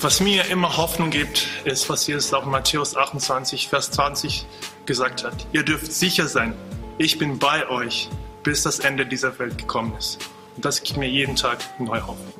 Was 0.00 0.18
mir 0.18 0.46
immer 0.46 0.76
Hoffnung 0.76 1.10
gibt, 1.10 1.46
ist, 1.62 1.88
was 1.88 2.08
Jesus 2.08 2.34
auch 2.34 2.44
in 2.44 2.50
Matthäus 2.50 2.96
28, 2.96 3.68
Vers 3.68 3.92
20 3.92 4.46
gesagt 4.84 5.22
hat. 5.22 5.46
Ihr 5.52 5.62
dürft 5.62 5.92
sicher 5.92 6.26
sein, 6.26 6.54
ich 6.98 7.18
bin 7.18 7.38
bei 7.38 7.68
euch, 7.68 8.08
bis 8.42 8.64
das 8.64 8.80
Ende 8.80 9.06
dieser 9.06 9.38
Welt 9.38 9.58
gekommen 9.58 9.94
ist. 9.96 10.18
Und 10.62 10.66
das 10.66 10.80
gibt 10.80 10.96
mir 10.96 11.08
jeden 11.08 11.34
Tag 11.34 11.58
neue 11.80 12.06
Hoffnung. 12.06 12.32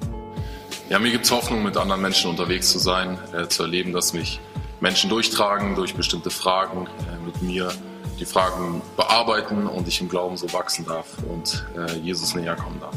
Ja, 0.88 1.00
mir 1.00 1.10
gibt 1.10 1.24
es 1.24 1.32
Hoffnung, 1.32 1.64
mit 1.64 1.76
anderen 1.76 2.00
Menschen 2.00 2.30
unterwegs 2.30 2.70
zu 2.70 2.78
sein, 2.78 3.18
äh, 3.36 3.48
zu 3.48 3.64
erleben, 3.64 3.92
dass 3.92 4.12
mich 4.12 4.38
Menschen 4.78 5.10
durchtragen 5.10 5.74
durch 5.74 5.96
bestimmte 5.96 6.30
Fragen, 6.30 6.86
äh, 6.86 7.26
mit 7.26 7.42
mir 7.42 7.72
die 8.20 8.24
Fragen 8.24 8.80
bearbeiten 8.96 9.66
und 9.66 9.88
ich 9.88 10.00
im 10.00 10.08
Glauben 10.08 10.36
so 10.36 10.52
wachsen 10.52 10.86
darf 10.86 11.08
und 11.28 11.66
äh, 11.76 11.96
Jesus 11.98 12.36
näher 12.36 12.54
kommen 12.54 12.78
darf. 12.78 12.94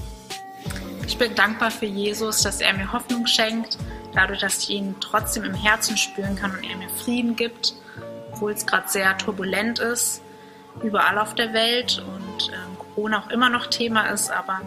Ich 1.08 1.18
bin 1.18 1.34
dankbar 1.34 1.72
für 1.72 1.88
Jesus, 1.88 2.44
dass 2.44 2.62
er 2.62 2.74
mir 2.74 2.94
Hoffnung 2.94 3.26
schenkt, 3.26 3.80
dadurch, 4.14 4.42
dass 4.42 4.60
ich 4.60 4.70
ihn 4.70 4.94
trotzdem 5.00 5.44
im 5.44 5.56
Herzen 5.56 5.98
spüren 5.98 6.36
kann 6.36 6.52
und 6.52 6.64
er 6.70 6.78
mir 6.78 6.90
Frieden 7.04 7.36
gibt, 7.36 7.74
obwohl 8.32 8.52
es 8.52 8.68
gerade 8.68 8.90
sehr 8.90 9.18
turbulent 9.18 9.80
ist, 9.80 10.22
überall 10.84 11.18
auf 11.18 11.34
der 11.34 11.52
Welt 11.52 12.06
und 12.14 12.52
ähm, 12.54 12.78
Corona 12.94 13.24
auch 13.24 13.32
immer 13.32 13.50
noch 13.50 13.66
Thema 13.66 14.12
ist, 14.12 14.30
aber 14.30 14.62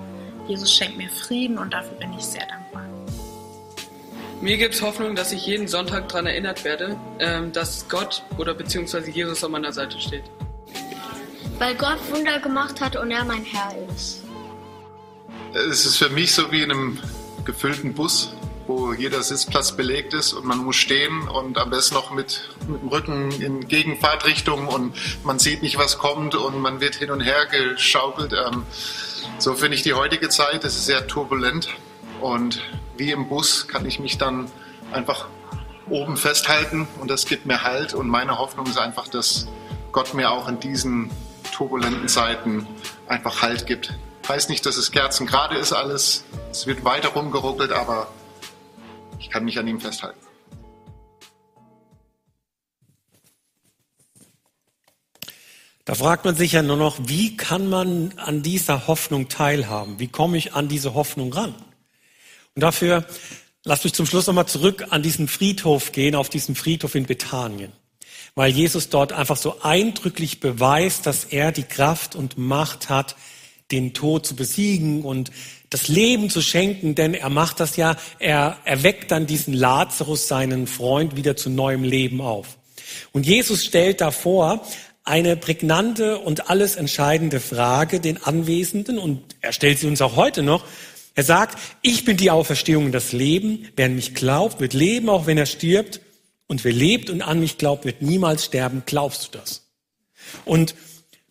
Jesus 0.49 0.73
schenkt 0.73 0.97
mir 0.97 1.11
Frieden 1.11 1.59
und 1.59 1.73
dafür 1.73 1.97
bin 1.99 2.13
ich 2.15 2.25
sehr 2.25 2.47
dankbar. 2.47 2.83
Mir 4.41 4.57
gibt 4.57 4.75
es 4.75 4.83
Hoffnung, 4.83 5.15
dass 5.15 5.33
ich 5.33 5.47
jeden 5.47 5.69
Sonntag 5.69 6.09
daran 6.09 6.27
erinnert 6.27 6.65
werde, 6.65 6.97
ähm, 7.19 7.53
dass 7.53 7.89
Gott 7.89 8.23
oder 8.39 8.55
beziehungsweise 8.55 9.11
Jesus 9.11 9.45
an 9.45 9.51
meiner 9.51 9.73
Seite 9.73 10.01
steht. 10.01 10.25
Weil 11.59 11.75
Gott 11.75 11.99
Wunder 12.11 12.39
gemacht 12.39 12.81
hat 12.81 12.97
und 12.97 13.11
er 13.11 13.25
mein 13.25 13.45
Herr 13.45 13.75
ist. 13.95 14.23
Es 15.53 15.85
ist 15.85 15.97
für 15.97 16.09
mich 16.11 16.33
so 16.33 16.51
wie 16.53 16.63
in 16.63 16.71
einem 16.71 16.99
gefüllten 17.45 17.95
Bus, 17.95 18.33
wo 18.69 18.93
jeder 18.93 19.23
Sitzplatz 19.23 19.73
belegt 19.73 20.13
ist 20.13 20.35
und 20.35 20.45
man 20.45 20.59
muss 20.59 20.77
stehen 20.77 21.27
und 21.27 21.57
am 21.57 21.71
besten 21.71 21.95
noch 21.95 22.11
mit, 22.13 22.51
mit 22.69 22.83
dem 22.83 22.89
Rücken 22.89 23.31
in 23.41 23.67
Gegenfahrtrichtung 23.67 24.69
und 24.69 24.95
man 25.25 25.39
sieht 25.39 25.63
nicht, 25.63 25.79
was 25.79 25.99
kommt 25.99 26.35
und 26.35 26.61
man 26.61 26.81
wird 26.81 26.95
hin 26.95 27.11
und 27.11 27.21
her 27.21 27.47
geschaukelt. 27.47 28.35
Ähm, 28.35 28.65
so 29.39 29.55
finde 29.55 29.75
ich 29.75 29.83
die 29.83 29.95
heutige 29.95 30.29
Zeit, 30.29 30.65
es 30.65 30.77
ist 30.77 30.85
sehr 30.85 31.07
turbulent 31.07 31.69
und 32.21 32.61
wie 32.99 33.11
im 33.11 33.29
Bus 33.29 33.69
kann 33.69 33.87
ich 33.87 34.01
mich 34.01 34.19
dann 34.19 34.51
einfach 34.93 35.29
oben 35.89 36.19
festhalten 36.19 36.87
und 37.01 37.11
das 37.11 37.25
gibt 37.25 37.47
mir 37.47 37.63
Halt 37.63 37.95
und 37.95 38.07
meine 38.07 38.39
Hoffnung 38.39 38.67
ist 38.67 38.79
einfach, 38.79 39.09
dass 39.09 39.49
Gott 39.93 40.13
mir 40.13 40.31
auch 40.31 40.47
in 40.47 40.61
diesen 40.61 41.11
turbulenten 41.55 42.09
Zeiten 42.09 42.67
einfach 43.07 43.41
Halt 43.41 43.67
gibt. 43.67 43.95
Heißt 44.29 44.51
nicht, 44.51 44.67
dass 44.67 44.77
es 44.77 44.91
Kerzen 44.91 45.27
gerade 45.27 45.57
ist 45.57 45.73
alles, 45.73 46.25
es 46.51 46.67
wird 46.67 46.85
weiter 46.85 47.09
rumgeruckelt, 47.09 47.73
aber 47.73 48.09
ich 49.19 49.31
kann 49.31 49.45
mich 49.45 49.59
an 49.59 49.67
ihm 49.67 49.81
festhalten. 49.81 50.19
Da 55.85 55.95
fragt 55.95 56.27
man 56.27 56.37
sich 56.37 56.53
ja 56.53 56.63
nur 56.63 56.77
noch, 56.77 56.99
wie 57.05 57.37
kann 57.37 57.71
man 57.71 58.13
an 58.19 58.43
dieser 58.43 58.87
Hoffnung 58.87 59.29
teilhaben? 59.29 59.99
Wie 59.99 60.09
komme 60.09 60.37
ich 60.37 60.53
an 60.53 60.69
diese 60.69 60.93
Hoffnung 60.93 61.33
ran? 61.33 61.55
Und 62.55 62.63
dafür 62.63 63.07
lasst 63.65 63.85
mich 63.85 63.95
zum 63.95 64.05
Schluss 64.05 64.27
nochmal 64.27 64.47
zurück 64.47 64.89
an 64.91 65.03
diesen 65.03 65.29
Friedhof 65.29 65.93
gehen, 65.93 66.15
auf 66.15 66.29
diesen 66.29 66.55
Friedhof 66.55 66.95
in 66.95 67.07
Bethanien. 67.07 67.73
Weil 68.35 68.53
Jesus 68.53 68.91
dort 68.91 69.15
einfach 69.15 69.39
so 69.39 69.63
eindrücklich 69.63 70.41
beweist, 70.41 71.07
dass 71.07 71.25
er 71.25 71.53
die 71.53 71.63
Kraft 71.63 72.15
und 72.15 72.37
Macht 72.37 72.91
hat, 72.91 73.17
den 73.71 73.95
Tod 73.95 74.27
zu 74.27 74.37
besiegen 74.37 75.05
und 75.05 75.31
das 75.71 75.89
Leben 75.89 76.31
zu 76.31 76.41
schenken, 76.41 76.95
denn 76.95 77.15
er 77.15 77.29
macht 77.29 77.61
das 77.61 77.77
ja, 77.77 77.97
er 78.19 78.59
erweckt 78.65 79.11
dann 79.11 79.27
diesen 79.27 79.53
Lazarus, 79.53 80.29
seinen 80.29 80.67
Freund, 80.67 81.17
wieder 81.17 81.37
zu 81.37 81.51
neuem 81.51 81.85
Leben 81.85 82.21
auf. 82.21 82.59
Und 83.13 83.27
Jesus 83.27 83.65
stellt 83.65 84.01
davor 84.01 84.67
eine 85.05 85.37
prägnante 85.37 86.19
und 86.19 86.51
alles 86.51 86.77
entscheidende 86.77 87.41
Frage 87.41 88.01
den 88.01 88.23
Anwesenden 88.23 88.99
und 88.99 89.37
er 89.41 89.53
stellt 89.53 89.79
sie 89.79 89.87
uns 89.87 90.01
auch 90.03 90.17
heute 90.17 90.43
noch. 90.43 90.65
Er 91.15 91.25
sagt, 91.25 91.59
ich 91.83 92.05
bin 92.05 92.17
die 92.17 92.31
Auferstehung 92.31 92.87
und 92.87 92.93
das 92.93 93.13
Leben. 93.13 93.69
Wer 93.75 93.87
an 93.87 93.97
mich 93.97 94.15
glaubt, 94.15 94.61
wird 94.61 94.73
leben, 94.73 95.09
auch 95.09 95.27
wenn 95.27 95.39
er 95.39 95.47
stirbt. 95.47 96.01
Und 96.47 96.65
wer 96.65 96.73
lebt 96.73 97.11
und 97.11 97.23
an 97.23 97.41
mich 97.41 97.59
glaubt, 97.59 97.85
wird 97.85 98.03
niemals 98.03 98.45
sterben. 98.45 98.85
Glaubst 98.87 99.27
du 99.35 99.39
das? 99.39 99.67
Und 100.45 100.75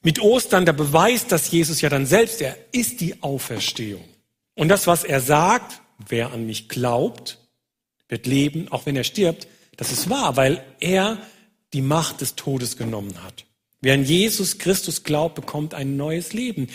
mit 0.03 0.19
Ostern 0.19 0.65
der 0.65 0.73
Beweis, 0.73 1.27
dass 1.27 1.51
Jesus 1.51 1.81
ja 1.81 1.89
dann 1.89 2.05
selbst, 2.05 2.41
er 2.41 2.57
ist 2.71 2.99
die 2.99 3.21
Auferstehung. 3.23 4.03
Und 4.57 4.69
das, 4.69 4.87
was 4.87 5.03
er 5.03 5.21
sagt, 5.21 5.81
wer 6.09 6.33
an 6.33 6.47
mich 6.47 6.67
glaubt, 6.67 7.37
wird 8.09 8.25
leben, 8.25 8.67
auch 8.69 8.87
wenn 8.87 8.95
er 8.95 9.03
stirbt, 9.03 9.47
das 9.77 9.91
ist 9.91 10.09
wahr, 10.09 10.35
weil 10.35 10.63
er 10.79 11.19
die 11.73 11.83
Macht 11.83 12.21
des 12.21 12.35
Todes 12.35 12.75
genommen 12.75 13.23
hat. 13.23 13.45
Wer 13.81 13.93
an 13.93 14.03
Jesus 14.03 14.57
Christus 14.57 15.03
glaubt, 15.03 15.35
bekommt 15.35 15.75
ein 15.75 15.95
neues 15.95 16.33
Leben. 16.33 16.69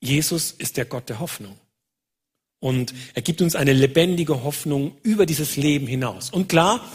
Jesus 0.00 0.50
ist 0.52 0.78
der 0.78 0.86
Gott 0.86 1.10
der 1.10 1.20
Hoffnung. 1.20 1.58
Und 2.58 2.94
er 3.12 3.20
gibt 3.20 3.42
uns 3.42 3.54
eine 3.54 3.74
lebendige 3.74 4.42
Hoffnung 4.42 4.96
über 5.02 5.26
dieses 5.26 5.56
Leben 5.56 5.86
hinaus. 5.86 6.30
Und 6.30 6.48
klar, 6.48 6.90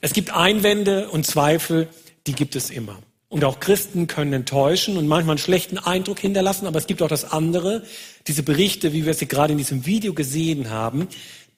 es 0.00 0.12
gibt 0.12 0.32
Einwände 0.32 1.08
und 1.10 1.24
Zweifel, 1.24 1.88
die 2.26 2.32
gibt 2.32 2.56
es 2.56 2.70
immer. 2.70 3.00
Und 3.28 3.44
auch 3.44 3.60
Christen 3.60 4.06
können 4.06 4.32
enttäuschen 4.32 4.96
und 4.96 5.06
manchmal 5.06 5.34
einen 5.34 5.38
schlechten 5.38 5.78
Eindruck 5.78 6.18
hinterlassen, 6.18 6.66
aber 6.66 6.78
es 6.78 6.86
gibt 6.86 7.02
auch 7.02 7.08
das 7.08 7.30
andere, 7.30 7.82
diese 8.26 8.42
Berichte, 8.42 8.92
wie 8.94 9.04
wir 9.04 9.12
sie 9.12 9.28
gerade 9.28 9.52
in 9.52 9.58
diesem 9.58 9.84
Video 9.84 10.14
gesehen 10.14 10.70
haben, 10.70 11.08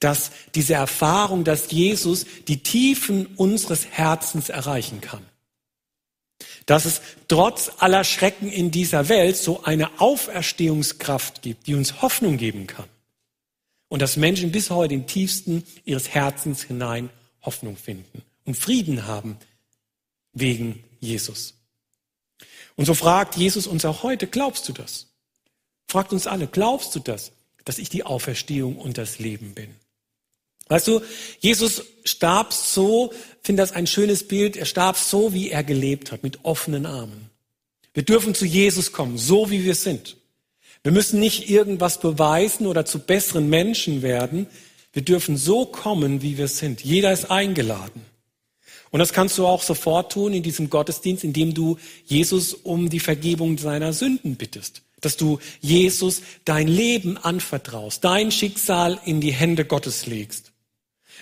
dass 0.01 0.31
diese 0.55 0.73
Erfahrung, 0.73 1.43
dass 1.43 1.71
Jesus 1.71 2.25
die 2.47 2.61
Tiefen 2.61 3.27
unseres 3.37 3.85
Herzens 3.85 4.49
erreichen 4.49 4.99
kann. 4.99 5.25
Dass 6.65 6.85
es 6.85 7.01
trotz 7.27 7.71
aller 7.77 8.03
Schrecken 8.03 8.51
in 8.51 8.71
dieser 8.71 9.07
Welt 9.07 9.37
so 9.37 9.63
eine 9.63 10.01
Auferstehungskraft 10.01 11.41
gibt, 11.41 11.67
die 11.67 11.75
uns 11.75 12.01
Hoffnung 12.01 12.37
geben 12.37 12.67
kann. 12.67 12.87
Und 13.87 14.01
dass 14.01 14.17
Menschen 14.17 14.51
bis 14.51 14.69
heute 14.71 14.93
im 14.93 15.05
tiefsten 15.05 15.63
ihres 15.85 16.09
Herzens 16.09 16.63
hinein 16.63 17.09
Hoffnung 17.43 17.77
finden 17.77 18.23
und 18.45 18.57
Frieden 18.57 19.05
haben 19.05 19.37
wegen 20.33 20.83
Jesus. 20.99 21.60
Und 22.75 22.85
so 22.85 22.93
fragt 22.93 23.35
Jesus 23.35 23.67
uns 23.67 23.85
auch 23.85 24.03
heute, 24.03 24.27
glaubst 24.27 24.67
du 24.67 24.73
das? 24.73 25.07
Fragt 25.87 26.13
uns 26.13 26.27
alle, 26.27 26.47
glaubst 26.47 26.95
du 26.95 26.99
das, 26.99 27.31
dass 27.65 27.77
ich 27.77 27.89
die 27.89 28.03
Auferstehung 28.03 28.77
und 28.77 28.97
das 28.97 29.19
Leben 29.19 29.53
bin? 29.53 29.75
Weißt 30.69 30.87
du, 30.87 31.01
Jesus 31.39 31.83
starb 32.05 32.53
so, 32.53 33.11
finde 33.41 33.61
das 33.61 33.73
ein 33.73 33.87
schönes 33.87 34.25
Bild, 34.25 34.55
er 34.55 34.65
starb 34.65 34.95
so, 34.95 35.33
wie 35.33 35.49
er 35.49 35.65
gelebt 35.65 36.13
hat, 36.13 36.23
mit 36.23 36.45
offenen 36.45 36.85
Armen. 36.85 37.29
Wir 37.93 38.03
dürfen 38.03 38.33
zu 38.33 38.45
Jesus 38.45 38.93
kommen, 38.93 39.17
so 39.17 39.51
wie 39.51 39.65
wir 39.65 39.75
sind. 39.75 40.15
Wir 40.83 40.93
müssen 40.93 41.19
nicht 41.19 41.49
irgendwas 41.49 41.99
beweisen 41.99 42.67
oder 42.67 42.85
zu 42.85 42.99
besseren 42.99 43.49
Menschen 43.49 44.01
werden. 44.01 44.47
Wir 44.93 45.01
dürfen 45.01 45.37
so 45.37 45.65
kommen, 45.65 46.21
wie 46.21 46.37
wir 46.37 46.47
sind. 46.47 46.83
Jeder 46.83 47.11
ist 47.11 47.29
eingeladen. 47.29 48.05
Und 48.91 48.99
das 48.99 49.13
kannst 49.13 49.37
du 49.37 49.47
auch 49.47 49.63
sofort 49.63 50.11
tun 50.11 50.33
in 50.33 50.43
diesem 50.43 50.69
Gottesdienst, 50.69 51.23
indem 51.23 51.53
du 51.53 51.77
Jesus 52.05 52.53
um 52.53 52.89
die 52.89 52.99
Vergebung 52.99 53.57
seiner 53.57 53.93
Sünden 53.93 54.35
bittest. 54.35 54.83
Dass 54.99 55.17
du 55.17 55.39
Jesus 55.61 56.21
dein 56.45 56.67
Leben 56.67 57.17
anvertraust, 57.17 58.03
dein 58.03 58.31
Schicksal 58.31 58.99
in 59.05 59.21
die 59.21 59.31
Hände 59.31 59.65
Gottes 59.65 60.05
legst. 60.05 60.51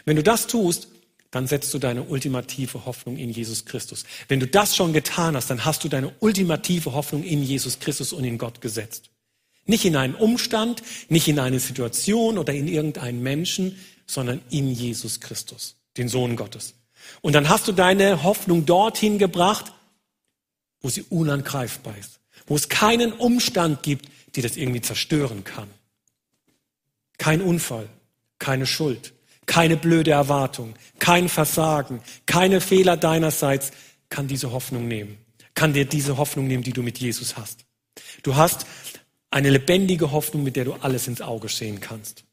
Wenn 0.03 0.15
du 0.15 0.23
das 0.23 0.47
tust, 0.47 0.89
dann 1.31 1.45
setzt 1.45 1.73
du 1.73 1.79
deine 1.79 2.03
ultimative 2.03 2.85
Hoffnung 2.85 3.17
in 3.17 3.29
Jesus 3.29 3.65
Christus. 3.65 4.03
Wenn 4.27 4.39
du 4.39 4.47
das 4.47 4.75
schon 4.75 4.93
getan 4.93 5.35
hast, 5.35 5.49
dann 5.49 5.63
hast 5.63 5.83
du 5.83 5.87
deine 5.87 6.11
ultimative 6.19 6.93
Hoffnung 6.93 7.23
in 7.23 7.43
Jesus 7.43 7.79
Christus 7.79 8.13
und 8.13 8.23
in 8.23 8.39
Gott 8.39 8.61
gesetzt. 8.61 9.11
Nicht 9.67 9.85
in 9.85 9.95
einen 9.95 10.15
Umstand, 10.15 10.81
nicht 11.09 11.27
in 11.27 11.37
eine 11.37 11.59
Situation 11.59 12.39
oder 12.39 12.53
in 12.53 12.67
irgendeinen 12.67 13.21
Menschen, 13.21 13.77
sondern 14.07 14.41
in 14.49 14.71
Jesus 14.71 15.19
Christus, 15.19 15.75
den 15.97 16.09
Sohn 16.09 16.35
Gottes. 16.35 16.73
Und 17.21 17.33
dann 17.33 17.49
hast 17.49 17.67
du 17.67 17.71
deine 17.71 18.23
Hoffnung 18.23 18.65
dorthin 18.65 19.17
gebracht, 19.17 19.71
wo 20.81 20.89
sie 20.89 21.03
unangreifbar 21.03 21.97
ist, 21.97 22.19
wo 22.47 22.55
es 22.55 22.69
keinen 22.69 23.11
Umstand 23.13 23.83
gibt, 23.83 24.09
die 24.35 24.41
das 24.41 24.57
irgendwie 24.57 24.81
zerstören 24.81 25.43
kann. 25.43 25.69
Kein 27.17 27.41
Unfall, 27.41 27.89
keine 28.37 28.65
Schuld, 28.65 29.13
keine 29.45 29.75
blöde 29.75 30.11
Erwartung, 30.11 30.75
kein 30.99 31.27
Versagen, 31.27 32.01
keine 32.25 32.61
Fehler 32.61 32.95
deinerseits 32.95 33.71
kann 34.09 34.27
diese 34.27 34.51
Hoffnung 34.51 34.87
nehmen, 34.87 35.17
kann 35.53 35.73
dir 35.73 35.85
diese 35.85 36.17
Hoffnung 36.17 36.47
nehmen, 36.47 36.63
die 36.63 36.73
du 36.73 36.81
mit 36.81 36.99
Jesus 36.99 37.35
hast. 37.37 37.65
Du 38.23 38.35
hast 38.35 38.65
eine 39.31 39.49
lebendige 39.49 40.11
Hoffnung, 40.11 40.43
mit 40.43 40.55
der 40.55 40.65
du 40.65 40.73
alles 40.73 41.07
ins 41.07 41.21
Auge 41.21 41.49
sehen 41.49 41.79
kannst. 41.79 42.23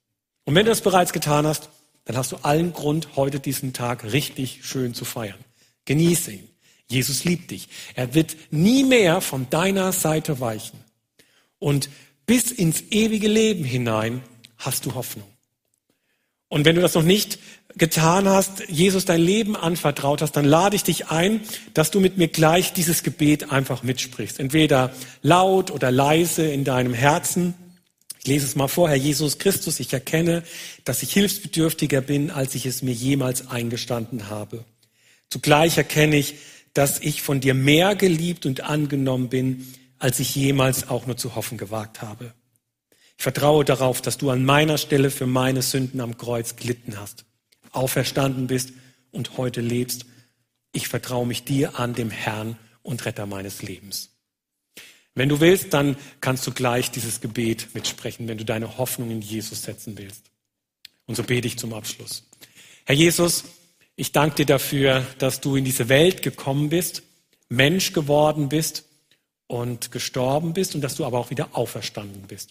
Und 0.44 0.54
wenn 0.54 0.64
du 0.64 0.70
das 0.70 0.80
bereits 0.80 1.12
getan 1.12 1.46
hast, 1.46 1.68
dann 2.06 2.16
hast 2.16 2.32
du 2.32 2.36
allen 2.36 2.72
Grund, 2.72 3.16
heute 3.16 3.40
diesen 3.40 3.72
Tag 3.72 4.04
richtig 4.04 4.60
schön 4.62 4.94
zu 4.94 5.04
feiern. 5.04 5.38
Genieße 5.84 6.32
ihn. 6.32 6.48
Jesus 6.88 7.24
liebt 7.24 7.50
dich. 7.50 7.68
Er 7.94 8.14
wird 8.14 8.36
nie 8.50 8.84
mehr 8.84 9.20
von 9.20 9.50
deiner 9.50 9.92
Seite 9.92 10.40
weichen. 10.40 10.78
Und 11.58 11.90
bis 12.26 12.52
ins 12.52 12.82
ewige 12.90 13.28
Leben 13.28 13.64
hinein 13.64 14.22
hast 14.56 14.86
du 14.86 14.94
Hoffnung. 14.94 15.26
Und 16.48 16.64
wenn 16.64 16.76
du 16.76 16.82
das 16.82 16.94
noch 16.94 17.02
nicht 17.02 17.40
getan 17.76 18.28
hast, 18.28 18.68
Jesus 18.68 19.04
dein 19.04 19.20
Leben 19.20 19.56
anvertraut 19.56 20.22
hast, 20.22 20.32
dann 20.32 20.44
lade 20.44 20.76
ich 20.76 20.84
dich 20.84 21.08
ein, 21.08 21.40
dass 21.74 21.90
du 21.90 21.98
mit 21.98 22.18
mir 22.18 22.28
gleich 22.28 22.72
dieses 22.72 23.02
Gebet 23.02 23.50
einfach 23.50 23.82
mitsprichst. 23.82 24.38
Entweder 24.38 24.92
laut 25.22 25.72
oder 25.72 25.90
leise 25.90 26.46
in 26.46 26.62
deinem 26.62 26.94
Herzen. 26.94 27.54
Ich 28.26 28.30
lese 28.30 28.46
es 28.46 28.56
mal 28.56 28.66
vor, 28.66 28.88
Herr 28.88 28.96
Jesus 28.96 29.38
Christus, 29.38 29.78
ich 29.78 29.92
erkenne, 29.92 30.42
dass 30.82 31.04
ich 31.04 31.12
hilfsbedürftiger 31.12 32.00
bin, 32.00 32.32
als 32.32 32.56
ich 32.56 32.66
es 32.66 32.82
mir 32.82 32.92
jemals 32.92 33.46
eingestanden 33.46 34.28
habe. 34.28 34.64
Zugleich 35.30 35.78
erkenne 35.78 36.16
ich, 36.16 36.34
dass 36.74 36.98
ich 36.98 37.22
von 37.22 37.38
dir 37.40 37.54
mehr 37.54 37.94
geliebt 37.94 38.44
und 38.44 38.62
angenommen 38.62 39.28
bin, 39.28 39.72
als 40.00 40.18
ich 40.18 40.34
jemals 40.34 40.88
auch 40.88 41.06
nur 41.06 41.16
zu 41.16 41.36
hoffen 41.36 41.56
gewagt 41.56 42.02
habe. 42.02 42.34
Ich 43.16 43.22
vertraue 43.22 43.64
darauf, 43.64 44.02
dass 44.02 44.18
du 44.18 44.28
an 44.30 44.44
meiner 44.44 44.76
Stelle 44.76 45.12
für 45.12 45.26
meine 45.26 45.62
Sünden 45.62 46.00
am 46.00 46.18
Kreuz 46.18 46.56
gelitten 46.56 46.98
hast, 46.98 47.26
auferstanden 47.70 48.48
bist 48.48 48.72
und 49.12 49.36
heute 49.36 49.60
lebst. 49.60 50.04
Ich 50.72 50.88
vertraue 50.88 51.28
mich 51.28 51.44
dir 51.44 51.78
an, 51.78 51.94
dem 51.94 52.10
Herrn 52.10 52.58
und 52.82 53.04
Retter 53.06 53.26
meines 53.26 53.62
Lebens. 53.62 54.15
Wenn 55.16 55.30
du 55.30 55.40
willst, 55.40 55.72
dann 55.72 55.96
kannst 56.20 56.46
du 56.46 56.52
gleich 56.52 56.90
dieses 56.90 57.22
Gebet 57.22 57.68
mitsprechen, 57.72 58.28
wenn 58.28 58.36
du 58.36 58.44
deine 58.44 58.76
Hoffnung 58.76 59.10
in 59.10 59.22
Jesus 59.22 59.62
setzen 59.62 59.96
willst. 59.96 60.26
Und 61.06 61.16
so 61.16 61.22
bete 61.22 61.48
ich 61.48 61.58
zum 61.58 61.72
Abschluss. 61.72 62.24
Herr 62.84 62.94
Jesus, 62.94 63.44
ich 63.96 64.12
danke 64.12 64.36
dir 64.36 64.46
dafür, 64.46 65.06
dass 65.18 65.40
du 65.40 65.56
in 65.56 65.64
diese 65.64 65.88
Welt 65.88 66.20
gekommen 66.20 66.68
bist, 66.68 67.02
Mensch 67.48 67.94
geworden 67.94 68.50
bist 68.50 68.84
und 69.46 69.90
gestorben 69.90 70.52
bist 70.52 70.74
und 70.74 70.82
dass 70.82 70.96
du 70.96 71.06
aber 71.06 71.18
auch 71.18 71.30
wieder 71.30 71.48
auferstanden 71.56 72.24
bist. 72.28 72.50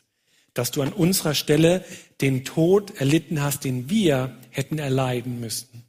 Dass 0.55 0.71
du 0.71 0.81
an 0.81 0.91
unserer 0.91 1.35
Stelle 1.35 1.85
den 2.19 2.45
Tod 2.45 2.99
erlitten 2.99 3.43
hast, 3.43 3.63
den 3.63 3.91
wir 3.91 4.35
hätten 4.49 4.79
erleiden 4.79 5.39
müssen. 5.39 5.83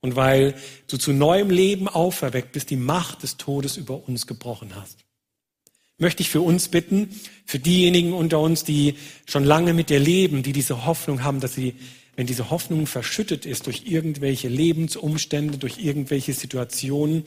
Und 0.00 0.16
weil 0.16 0.56
du 0.88 0.96
zu 0.96 1.12
neuem 1.12 1.50
Leben 1.50 1.86
auferweckt 1.86 2.50
bist, 2.50 2.70
die 2.70 2.76
Macht 2.76 3.22
des 3.22 3.36
Todes 3.36 3.76
über 3.76 4.08
uns 4.08 4.26
gebrochen 4.26 4.74
hast. 4.74 5.05
Möchte 5.98 6.22
ich 6.22 6.28
für 6.28 6.42
uns 6.42 6.68
bitten, 6.68 7.08
für 7.44 7.58
diejenigen 7.58 8.12
unter 8.12 8.40
uns, 8.40 8.64
die 8.64 8.96
schon 9.26 9.44
lange 9.44 9.72
mit 9.72 9.88
dir 9.90 10.00
leben, 10.00 10.42
die 10.42 10.52
diese 10.52 10.84
Hoffnung 10.86 11.24
haben, 11.24 11.40
dass 11.40 11.54
sie 11.54 11.74
wenn 12.16 12.26
diese 12.26 12.50
Hoffnung 12.50 12.86
verschüttet 12.86 13.46
ist 13.46 13.66
durch 13.66 13.82
irgendwelche 13.86 14.48
Lebensumstände, 14.48 15.58
durch 15.58 15.78
irgendwelche 15.78 16.32
Situationen, 16.32 17.24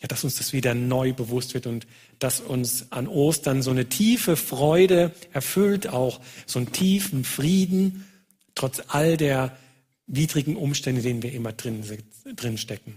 ja, 0.00 0.08
dass 0.08 0.24
uns 0.24 0.36
das 0.36 0.52
wieder 0.52 0.74
neu 0.74 1.14
bewusst 1.14 1.54
wird 1.54 1.66
und 1.66 1.86
dass 2.18 2.40
uns 2.40 2.92
an 2.92 3.08
Ostern 3.08 3.62
so 3.62 3.70
eine 3.70 3.88
tiefe 3.88 4.36
Freude 4.36 5.12
erfüllt, 5.32 5.88
auch 5.88 6.20
so 6.44 6.58
einen 6.58 6.70
tiefen 6.70 7.24
Frieden, 7.24 8.04
trotz 8.54 8.82
all 8.88 9.16
der 9.16 9.56
widrigen 10.06 10.56
Umstände, 10.56 11.00
denen 11.00 11.22
wir 11.22 11.32
immer 11.32 11.52
drin, 11.52 11.82
drin 12.36 12.58
stecken. 12.58 12.96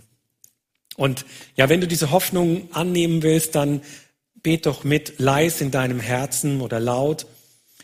Und 0.98 1.26
ja, 1.56 1.70
wenn 1.70 1.80
du 1.80 1.88
diese 1.88 2.12
Hoffnung 2.12 2.68
annehmen 2.74 3.24
willst, 3.24 3.56
dann 3.56 3.82
bet 4.42 4.66
doch 4.66 4.84
mit 4.84 5.20
leis 5.20 5.62
in 5.62 5.72
deinem 5.72 6.00
Herzen 6.00 6.62
oder 6.62 6.80
laut. 6.80 7.26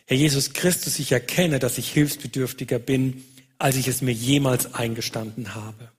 Herr 0.05 0.17
Jesus 0.17 0.53
Christus, 0.53 0.99
ich 0.99 1.11
erkenne, 1.11 1.59
dass 1.59 1.77
ich 1.77 1.91
hilfsbedürftiger 1.91 2.79
bin 2.79 3.23
als 3.57 3.75
ich 3.75 3.87
es 3.87 4.01
mir 4.01 4.11
jemals 4.11 4.73
eingestanden 4.73 5.55
habe. 5.55 5.91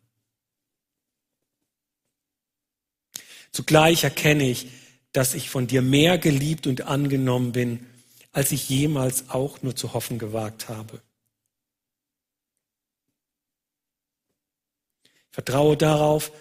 Zugleich 3.50 4.04
erkenne 4.04 4.48
ich, 4.48 4.68
dass 5.12 5.34
ich 5.34 5.48
von 5.48 5.66
dir 5.66 5.80
mehr 5.80 6.18
geliebt 6.18 6.66
und 6.66 6.82
angenommen 6.82 7.52
bin, 7.52 7.86
als 8.32 8.52
ich 8.52 8.68
jemals 8.68 9.30
auch 9.30 9.62
nur 9.62 9.74
zu 9.74 9.94
hoffen 9.94 10.18
gewagt 10.18 10.68
habe. 10.68 11.00
Ich 15.30 15.34
vertraue 15.36 15.76
darauf, 15.76 16.32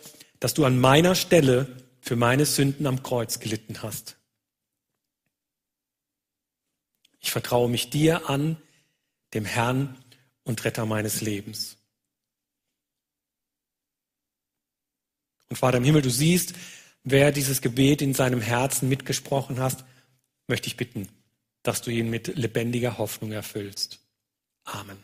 dass 0.42 0.54
du 0.54 0.66
an 0.66 0.78
meiner 0.78 1.16
Stelle 1.16 1.68
für 2.06 2.16
meine 2.16 2.46
Sünden 2.46 2.86
am 2.86 3.02
Kreuz 3.02 3.40
gelitten 3.40 3.82
hast. 3.82 4.16
Ich 7.20 7.32
vertraue 7.32 7.68
mich 7.68 7.90
dir 7.90 8.30
an, 8.30 8.58
dem 9.34 9.44
Herrn 9.44 9.98
und 10.44 10.64
Retter 10.64 10.86
meines 10.86 11.22
Lebens. 11.22 11.78
Und 15.50 15.56
Vater 15.56 15.78
im 15.78 15.84
Himmel, 15.84 16.04
du 16.04 16.12
siehst, 16.12 16.54
wer 17.04 17.32
dieses 17.32 17.64
Gebet 17.64 18.04
in 18.04 18.14
seinem 18.14 18.40
Herzen 18.40 18.88
mitgesprochen 18.88 19.60
hast, 19.60 19.84
möchte 20.48 20.68
ich 20.68 20.78
bitten, 20.78 21.10
dass 21.64 21.82
du 21.82 21.90
ihn 21.90 22.12
mit 22.12 22.28
lebendiger 22.38 23.00
Hoffnung 23.00 23.32
erfüllst. 23.32 24.00
Amen. 24.64 25.04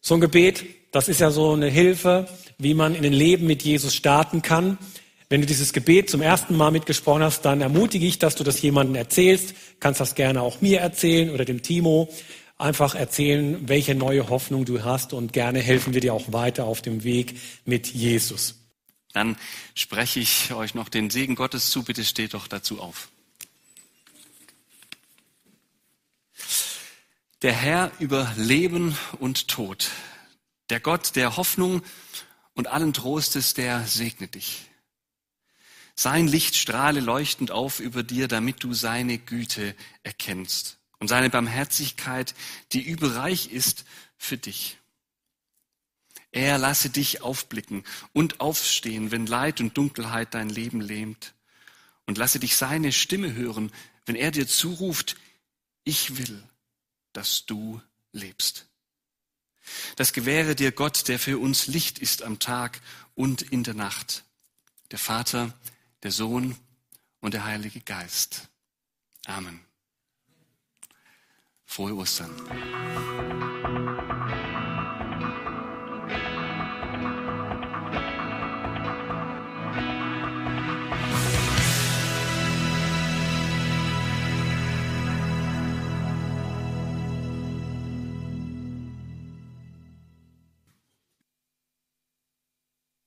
So 0.00 0.14
ein 0.14 0.20
Gebet, 0.20 0.64
das 0.94 1.08
ist 1.08 1.20
ja 1.20 1.32
so 1.32 1.52
eine 1.52 1.68
Hilfe, 1.68 2.28
wie 2.56 2.72
man 2.72 2.94
in 2.94 3.04
ein 3.04 3.12
Leben 3.12 3.48
mit 3.48 3.64
Jesus 3.64 3.96
starten 3.96 4.42
kann. 4.42 4.78
Wenn 5.28 5.40
du 5.40 5.46
dieses 5.48 5.72
Gebet 5.72 6.08
zum 6.08 6.22
ersten 6.22 6.56
Mal 6.56 6.70
mitgesprochen 6.70 7.24
hast, 7.24 7.44
dann 7.44 7.62
ermutige 7.62 8.06
ich, 8.06 8.20
dass 8.20 8.36
du 8.36 8.44
das 8.44 8.62
jemandem 8.62 8.94
erzählst. 8.94 9.54
Kannst 9.80 9.98
das 9.98 10.14
gerne 10.14 10.40
auch 10.40 10.60
mir 10.60 10.78
erzählen 10.78 11.30
oder 11.30 11.44
dem 11.44 11.62
Timo 11.62 12.08
einfach 12.58 12.94
erzählen, 12.94 13.68
welche 13.68 13.96
neue 13.96 14.28
Hoffnung 14.28 14.66
du 14.66 14.84
hast 14.84 15.12
und 15.12 15.32
gerne 15.32 15.58
helfen 15.58 15.94
wir 15.94 16.00
dir 16.00 16.14
auch 16.14 16.32
weiter 16.32 16.64
auf 16.64 16.80
dem 16.80 17.02
Weg 17.02 17.40
mit 17.64 17.88
Jesus. 17.88 18.60
Dann 19.12 19.36
spreche 19.74 20.20
ich 20.20 20.54
euch 20.54 20.74
noch 20.74 20.88
den 20.88 21.10
Segen 21.10 21.34
Gottes 21.34 21.70
zu. 21.70 21.82
Bitte 21.82 22.04
steht 22.04 22.34
doch 22.34 22.46
dazu 22.46 22.80
auf. 22.80 23.08
Der 27.42 27.52
Herr 27.52 27.90
über 27.98 28.32
Leben 28.36 28.96
und 29.18 29.48
Tod, 29.48 29.90
der 30.74 30.80
Gott 30.80 31.14
der 31.14 31.36
Hoffnung 31.36 31.84
und 32.54 32.66
allen 32.66 32.92
Trostes, 32.92 33.54
der 33.54 33.86
segnet 33.86 34.34
dich. 34.34 34.68
Sein 35.94 36.26
Licht 36.26 36.56
strahle 36.56 36.98
leuchtend 36.98 37.52
auf 37.52 37.78
über 37.78 38.02
dir, 38.02 38.26
damit 38.26 38.64
du 38.64 38.74
seine 38.74 39.18
Güte 39.18 39.76
erkennst 40.02 40.78
und 40.98 41.06
seine 41.06 41.30
Barmherzigkeit, 41.30 42.34
die 42.72 42.82
überreich 42.82 43.52
ist 43.52 43.84
für 44.16 44.36
dich. 44.36 44.78
Er 46.32 46.58
lasse 46.58 46.90
dich 46.90 47.22
aufblicken 47.22 47.84
und 48.12 48.40
aufstehen, 48.40 49.12
wenn 49.12 49.26
Leid 49.26 49.60
und 49.60 49.78
Dunkelheit 49.78 50.34
dein 50.34 50.48
Leben 50.48 50.80
lähmt. 50.80 51.34
Und 52.04 52.18
lasse 52.18 52.40
dich 52.40 52.56
seine 52.56 52.90
Stimme 52.90 53.32
hören, 53.32 53.70
wenn 54.06 54.16
er 54.16 54.32
dir 54.32 54.48
zuruft, 54.48 55.14
ich 55.84 56.18
will, 56.18 56.42
dass 57.12 57.46
du 57.46 57.80
lebst. 58.10 58.66
Das 59.96 60.12
gewähre 60.12 60.54
dir 60.54 60.72
Gott, 60.72 61.08
der 61.08 61.18
für 61.18 61.38
uns 61.38 61.66
Licht 61.66 61.98
ist 61.98 62.22
am 62.22 62.38
Tag 62.38 62.80
und 63.14 63.42
in 63.42 63.62
der 63.62 63.74
Nacht. 63.74 64.24
Der 64.90 64.98
Vater, 64.98 65.52
der 66.02 66.10
Sohn 66.10 66.56
und 67.20 67.34
der 67.34 67.44
Heilige 67.44 67.80
Geist. 67.80 68.48
Amen. 69.26 69.60
Frohe 71.64 71.94
Ostern. 71.96 72.30